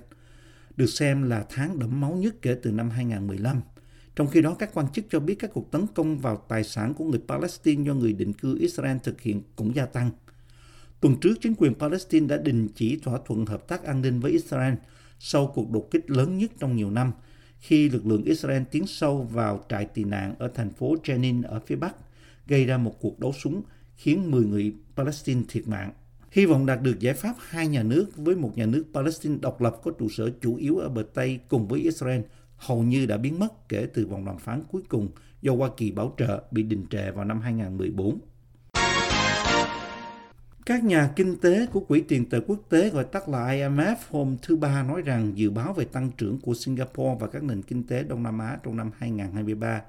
được 0.78 0.86
xem 0.86 1.24
là 1.24 1.46
tháng 1.50 1.80
đẫm 1.80 2.02
máu 2.02 2.12
nhất 2.12 2.36
kể 2.42 2.56
từ 2.64 2.72
năm 2.72 2.90
2015. 2.90 3.62
Trong 4.18 4.28
khi 4.28 4.42
đó, 4.42 4.56
các 4.60 4.70
quan 4.74 4.88
chức 4.94 5.06
cho 5.10 5.20
biết 5.20 5.36
các 5.40 5.52
cuộc 5.54 5.72
tấn 5.72 5.86
công 5.96 6.18
vào 6.18 6.44
tài 6.48 6.64
sản 6.64 6.94
của 6.94 7.06
người 7.06 7.22
Palestine 7.28 7.84
do 7.84 7.94
người 7.94 8.14
định 8.14 8.34
cư 8.34 8.58
Israel 8.60 8.98
thực 9.04 9.22
hiện 9.22 9.42
cũng 9.56 9.76
gia 9.76 9.86
tăng. 9.86 10.10
Tuần 11.00 11.16
trước, 11.22 11.34
chính 11.42 11.54
quyền 11.58 11.74
Palestine 11.74 12.28
đã 12.28 12.38
đình 12.38 12.68
chỉ 12.76 13.00
thỏa 13.04 13.20
thuận 13.26 13.46
hợp 13.46 13.68
tác 13.68 13.84
an 13.84 14.02
ninh 14.02 14.20
với 14.20 14.32
Israel– 14.32 14.74
sau 15.20 15.52
cuộc 15.56 15.72
đột 15.72 15.92
kích 15.92 16.10
lớn 16.10 16.38
nhất 16.38 16.52
trong 16.60 16.76
nhiều 16.76 16.92
năm 16.92 17.12
khi 17.60 17.90
lực 17.90 18.06
lượng 18.06 18.24
Israel 18.24 18.64
tiến 18.72 18.88
sâu 18.88 19.28
vào 19.32 19.66
trại 19.70 19.86
tị 19.86 20.04
nạn 20.04 20.36
ở 20.40 20.48
thành 20.56 20.70
phố 20.70 20.96
Jenin 21.04 21.44
ở 21.48 21.60
phía 21.60 21.76
Bắc, 21.76 21.96
gây 22.48 22.66
ra 22.66 22.78
một 22.78 23.02
cuộc 23.02 23.20
đấu 23.20 23.34
súng 23.34 23.62
khiến 23.96 24.32
10 24.32 24.46
người 24.46 24.74
Palestine 24.96 25.42
thiệt 25.50 25.68
mạng. 25.68 25.94
Hy 26.32 26.46
vọng 26.46 26.66
đạt 26.66 26.82
được 26.82 27.00
giải 27.00 27.14
pháp 27.14 27.36
hai 27.40 27.68
nhà 27.68 27.84
nước 27.84 28.06
với 28.16 28.36
một 28.36 28.58
nhà 28.58 28.66
nước 28.66 28.84
Palestine 28.94 29.38
độc 29.42 29.62
lập 29.62 29.76
có 29.84 29.92
trụ 29.92 30.10
sở 30.10 30.30
chủ 30.42 30.56
yếu 30.56 30.78
ở 30.78 30.90
bờ 30.90 31.04
Tây 31.14 31.40
cùng 31.48 31.68
với 31.68 31.80
Israel 31.80 32.22
hầu 32.58 32.84
như 32.84 33.06
đã 33.06 33.18
biến 33.18 33.40
mất 33.40 33.70
kể 33.70 33.88
từ 33.94 34.08
vòng 34.08 34.26
đàm 34.26 34.38
phán 34.38 34.64
cuối 34.72 34.82
cùng 34.90 35.10
do 35.42 35.56
Hoa 35.56 35.70
Kỳ 35.78 35.92
bảo 35.92 36.14
trợ 36.18 36.44
bị 36.52 36.64
đình 36.64 36.86
trệ 36.90 37.12
vào 37.12 37.26
năm 37.26 37.42
2014. 37.42 38.20
Các 40.66 40.84
nhà 40.84 41.10
kinh 41.16 41.40
tế 41.40 41.66
của 41.66 41.80
Quỹ 41.80 42.02
tiền 42.02 42.30
tệ 42.30 42.40
quốc 42.48 42.60
tế, 42.70 42.90
gọi 42.90 43.04
tắt 43.04 43.30
là 43.30 43.48
IMF 43.48 43.96
hôm 44.10 44.38
thứ 44.42 44.56
Ba 44.56 44.84
nói 44.84 45.02
rằng 45.02 45.32
dự 45.36 45.50
báo 45.50 45.74
về 45.74 45.86
tăng 45.86 46.12
trưởng 46.18 46.40
của 46.40 46.54
Singapore 46.54 47.18
và 47.20 47.28
các 47.28 47.44
nền 47.44 47.62
kinh 47.62 47.88
tế 47.88 48.04
Đông 48.04 48.24
Nam 48.24 48.40
Á 48.40 48.58
trong 48.64 48.78
năm 48.78 48.92
2023 48.98 49.82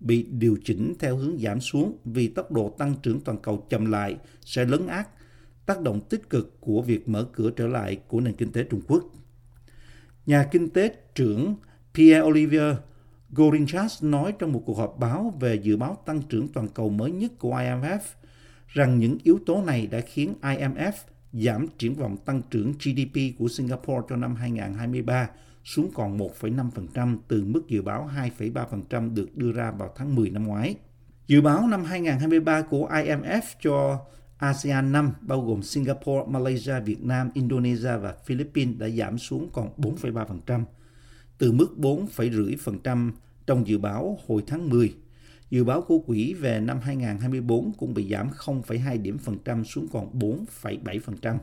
bị 0.00 0.26
điều 0.30 0.56
chỉnh 0.64 0.94
theo 0.98 1.16
hướng 1.16 1.38
giảm 1.38 1.60
xuống 1.60 1.96
vì 2.04 2.28
tốc 2.28 2.52
độ 2.52 2.74
tăng 2.78 2.94
trưởng 3.02 3.20
toàn 3.20 3.38
cầu 3.42 3.66
chậm 3.70 3.90
lại 3.90 4.16
sẽ 4.40 4.64
lấn 4.64 4.86
át 4.86 5.08
tác 5.66 5.80
động 5.80 6.00
tích 6.00 6.30
cực 6.30 6.60
của 6.60 6.82
việc 6.82 7.08
mở 7.08 7.26
cửa 7.32 7.50
trở 7.50 7.66
lại 7.66 7.98
của 8.08 8.20
nền 8.20 8.34
kinh 8.34 8.52
tế 8.52 8.64
Trung 8.64 8.80
Quốc. 8.88 9.04
Nhà 10.26 10.48
kinh 10.52 10.70
tế 10.70 10.96
trưởng 11.14 11.56
Pierre 11.94 12.20
Olivier 12.20 12.76
Gorinchas 13.30 14.04
nói 14.04 14.34
trong 14.38 14.52
một 14.52 14.62
cuộc 14.66 14.78
họp 14.78 14.96
báo 14.98 15.34
về 15.40 15.54
dự 15.54 15.76
báo 15.76 15.98
tăng 16.06 16.22
trưởng 16.22 16.48
toàn 16.48 16.68
cầu 16.68 16.88
mới 16.88 17.10
nhất 17.12 17.32
của 17.38 17.50
IMF– 17.50 17.98
rằng 18.72 18.98
những 18.98 19.18
yếu 19.22 19.38
tố 19.46 19.62
này 19.62 19.86
đã 19.86 20.00
khiến 20.00 20.34
IMF 20.42 20.92
giảm 21.32 21.66
triển 21.78 21.94
vọng 21.94 22.16
tăng 22.16 22.42
trưởng 22.50 22.72
GDP 22.72 23.38
của 23.38 23.48
Singapore 23.48 24.06
cho 24.08 24.16
năm 24.16 24.34
2023 24.34 25.28
xuống 25.64 25.90
còn 25.94 26.18
1,5% 26.18 27.16
từ 27.28 27.44
mức 27.44 27.68
dự 27.68 27.82
báo 27.82 28.10
2,3% 28.38 29.14
được 29.14 29.36
đưa 29.36 29.52
ra 29.52 29.70
vào 29.70 29.92
tháng 29.96 30.14
10 30.14 30.30
năm 30.30 30.46
ngoái. 30.46 30.74
Dự 31.26 31.40
báo 31.40 31.68
năm 31.68 31.84
2023 31.84 32.62
của 32.62 32.88
IMF 32.88 33.42
cho 33.60 33.98
ASEAN 34.38 34.92
5 34.92 35.12
bao 35.20 35.40
gồm 35.40 35.62
Singapore, 35.62 36.24
Malaysia, 36.28 36.80
Việt 36.80 37.02
Nam, 37.02 37.30
Indonesia 37.34 37.96
và 37.96 38.14
Philippines 38.26 38.78
đã 38.78 38.88
giảm 38.88 39.18
xuống 39.18 39.50
còn 39.52 39.68
4,3%, 39.76 40.64
từ 41.42 41.52
mức 41.52 41.74
4,5% 41.78 43.10
trong 43.46 43.66
dự 43.66 43.78
báo 43.78 44.18
hồi 44.26 44.42
tháng 44.46 44.70
10 44.70 44.94
Dự 45.50 45.64
báo 45.64 45.82
của 45.82 45.98
quỹ 45.98 46.34
về 46.34 46.60
năm 46.60 46.80
2024 46.82 47.72
cũng 47.78 47.94
bị 47.94 48.08
giảm 48.10 48.30
0,2 48.30 49.02
điểm 49.02 49.18
phần 49.18 49.38
trăm 49.44 49.64
xuống 49.64 49.88
còn 49.92 50.18
4,7%. 50.18 51.38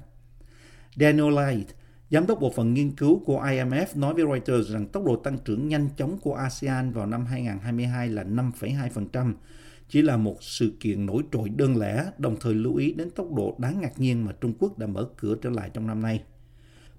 Daniel 0.96 1.34
Light, 1.34 1.68
giám 2.10 2.28
đốc 2.28 2.40
bộ 2.40 2.52
phận 2.56 2.74
nghiên 2.74 2.92
cứu 2.92 3.24
của 3.26 3.42
IMF 3.42 3.86
nói 3.96 4.14
với 4.14 4.26
Reuters 4.26 4.72
rằng 4.72 4.88
tốc 4.88 5.06
độ 5.06 5.16
tăng 5.16 5.38
trưởng 5.46 5.68
nhanh 5.68 5.90
chóng 5.98 6.18
của 6.18 6.36
ASEAN 6.36 6.92
vào 6.92 7.06
năm 7.06 7.26
2022 7.26 8.10
là 8.10 8.24
5,2%, 8.24 9.34
chỉ 9.90 10.02
là 10.02 10.18
một 10.18 10.44
sự 10.44 10.74
kiện 10.80 11.06
nổi 11.06 11.24
trội 11.32 11.50
đơn 11.50 11.78
lẻ, 11.78 12.06
đồng 12.18 12.36
thời 12.42 12.54
lưu 12.54 12.76
ý 12.76 12.94
đến 12.94 13.10
tốc 13.10 13.34
độ 13.34 13.56
đáng 13.60 13.82
ngạc 13.82 14.00
nhiên 14.00 14.26
mà 14.26 14.32
Trung 14.42 14.54
Quốc 14.60 14.78
đã 14.78 14.88
mở 14.88 15.08
cửa 15.18 15.36
trở 15.42 15.50
lại 15.50 15.70
trong 15.74 15.88
năm 15.88 16.02
nay. 16.02 16.24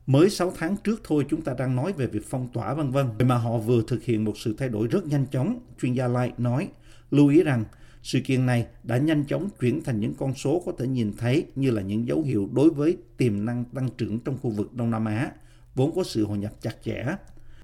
Mới 0.06 0.30
6 0.30 0.52
tháng 0.56 0.76
trước 0.84 1.00
thôi 1.04 1.26
chúng 1.30 1.42
ta 1.42 1.54
đang 1.58 1.76
nói 1.76 1.92
về 1.92 2.06
việc 2.06 2.26
phong 2.28 2.48
tỏa 2.52 2.74
vân 2.74 2.90
vân, 2.90 3.06
mà 3.24 3.36
họ 3.36 3.58
vừa 3.58 3.82
thực 3.86 4.04
hiện 4.04 4.24
một 4.24 4.38
sự 4.38 4.54
thay 4.58 4.68
đổi 4.68 4.86
rất 4.86 5.06
nhanh 5.06 5.26
chóng, 5.26 5.58
chuyên 5.82 5.92
gia 5.92 6.08
lại 6.08 6.32
nói, 6.38 6.68
lưu 7.10 7.28
ý 7.28 7.42
rằng 7.42 7.64
sự 8.02 8.20
kiện 8.20 8.46
này 8.46 8.66
đã 8.82 8.98
nhanh 8.98 9.24
chóng 9.24 9.48
chuyển 9.60 9.82
thành 9.84 10.00
những 10.00 10.14
con 10.14 10.34
số 10.34 10.62
có 10.66 10.72
thể 10.78 10.86
nhìn 10.86 11.12
thấy 11.18 11.46
như 11.54 11.70
là 11.70 11.82
những 11.82 12.06
dấu 12.06 12.22
hiệu 12.22 12.48
đối 12.52 12.70
với 12.70 12.96
tiềm 13.16 13.44
năng 13.44 13.64
tăng 13.64 13.88
trưởng 13.98 14.18
trong 14.18 14.38
khu 14.42 14.50
vực 14.50 14.74
Đông 14.74 14.90
Nam 14.90 15.04
Á, 15.04 15.32
vốn 15.74 15.94
có 15.94 16.04
sự 16.04 16.26
hội 16.26 16.38
nhập 16.38 16.52
chặt 16.60 16.74
chẽ. 16.84 17.04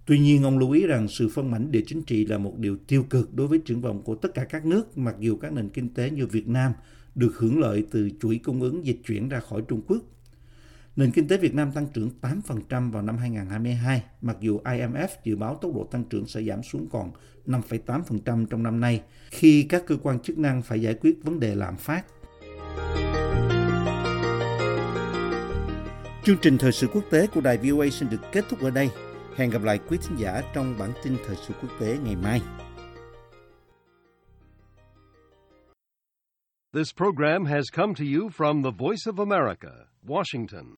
Tuy 0.07 0.19
nhiên, 0.19 0.43
ông 0.43 0.59
lưu 0.59 0.71
ý 0.71 0.87
rằng 0.87 1.09
sự 1.09 1.29
phân 1.29 1.51
mảnh 1.51 1.71
địa 1.71 1.83
chính 1.87 2.03
trị 2.03 2.27
là 2.27 2.39
một 2.39 2.59
điều 2.59 2.77
tiêu 2.89 3.05
cực 3.11 3.35
đối 3.35 3.47
với 3.47 3.59
triển 3.59 3.81
vọng 3.81 4.03
của 4.03 4.15
tất 4.15 4.35
cả 4.35 4.45
các 4.45 4.67
nước, 4.67 4.99
mặc 4.99 5.17
dù 5.21 5.37
các 5.37 5.53
nền 5.53 5.69
kinh 5.69 5.95
tế 5.95 6.11
như 6.11 6.27
Việt 6.27 6.49
Nam 6.49 6.73
được 7.15 7.37
hưởng 7.37 7.59
lợi 7.59 7.87
từ 7.91 8.11
chuỗi 8.21 8.41
cung 8.45 8.61
ứng 8.61 8.87
dịch 8.87 9.01
chuyển 9.07 9.29
ra 9.29 9.41
khỏi 9.41 9.63
Trung 9.69 9.83
Quốc. 9.89 10.03
Nền 10.97 11.11
kinh 11.11 11.29
tế 11.29 11.37
Việt 11.37 11.55
Nam 11.55 11.73
tăng 11.73 11.87
trưởng 11.95 12.11
8% 12.21 12.91
vào 12.91 13.03
năm 13.03 13.19
2022, 13.19 14.03
mặc 14.21 14.37
dù 14.41 14.61
IMF 14.65 15.09
dự 15.25 15.37
báo 15.37 15.59
tốc 15.63 15.75
độ 15.75 15.85
tăng 15.91 16.05
trưởng 16.05 16.27
sẽ 16.27 16.43
giảm 16.43 16.63
xuống 16.63 16.89
còn 16.93 17.11
5,8% 17.47 18.47
trong 18.47 18.63
năm 18.63 18.81
nay, 18.81 19.03
khi 19.31 19.67
các 19.69 19.83
cơ 19.87 19.97
quan 20.03 20.21
chức 20.21 20.39
năng 20.39 20.63
phải 20.63 20.81
giải 20.81 20.95
quyết 20.95 21.17
vấn 21.23 21.41
đề 21.41 21.55
lạm 21.55 21.77
phát. 21.77 22.05
Chương 26.25 26.37
trình 26.43 26.59
Thời 26.59 26.73
sự 26.73 26.87
quốc 26.87 27.05
tế 27.11 27.27
của 27.27 27.41
đài 27.41 27.59
VOA 27.59 27.89
xin 27.91 28.11
được 28.11 28.21
kết 28.33 28.45
thúc 28.49 28.61
ở 28.61 28.71
đây. 28.71 28.91
Hẹn 29.37 29.51
gặp 29.51 29.63
lại 29.63 29.79
quý 29.89 29.99
thính 30.09 30.19
giả 30.19 30.43
trong 30.55 30.75
bản 30.79 30.91
tin 31.05 31.17
Thời 31.27 31.37
sự 31.49 31.55
quốc 31.63 31.71
tế 31.81 31.99
ngày 32.05 32.17
mai. 32.17 32.41
This 36.75 36.93
program 36.97 37.45
has 37.45 37.65
come 37.73 37.95
to 37.95 38.05
you 38.05 38.29
from 38.29 38.63
the 38.63 38.71
Voice 38.79 39.07
of 39.07 39.19
America, 39.31 39.73
Washington. 40.07 40.67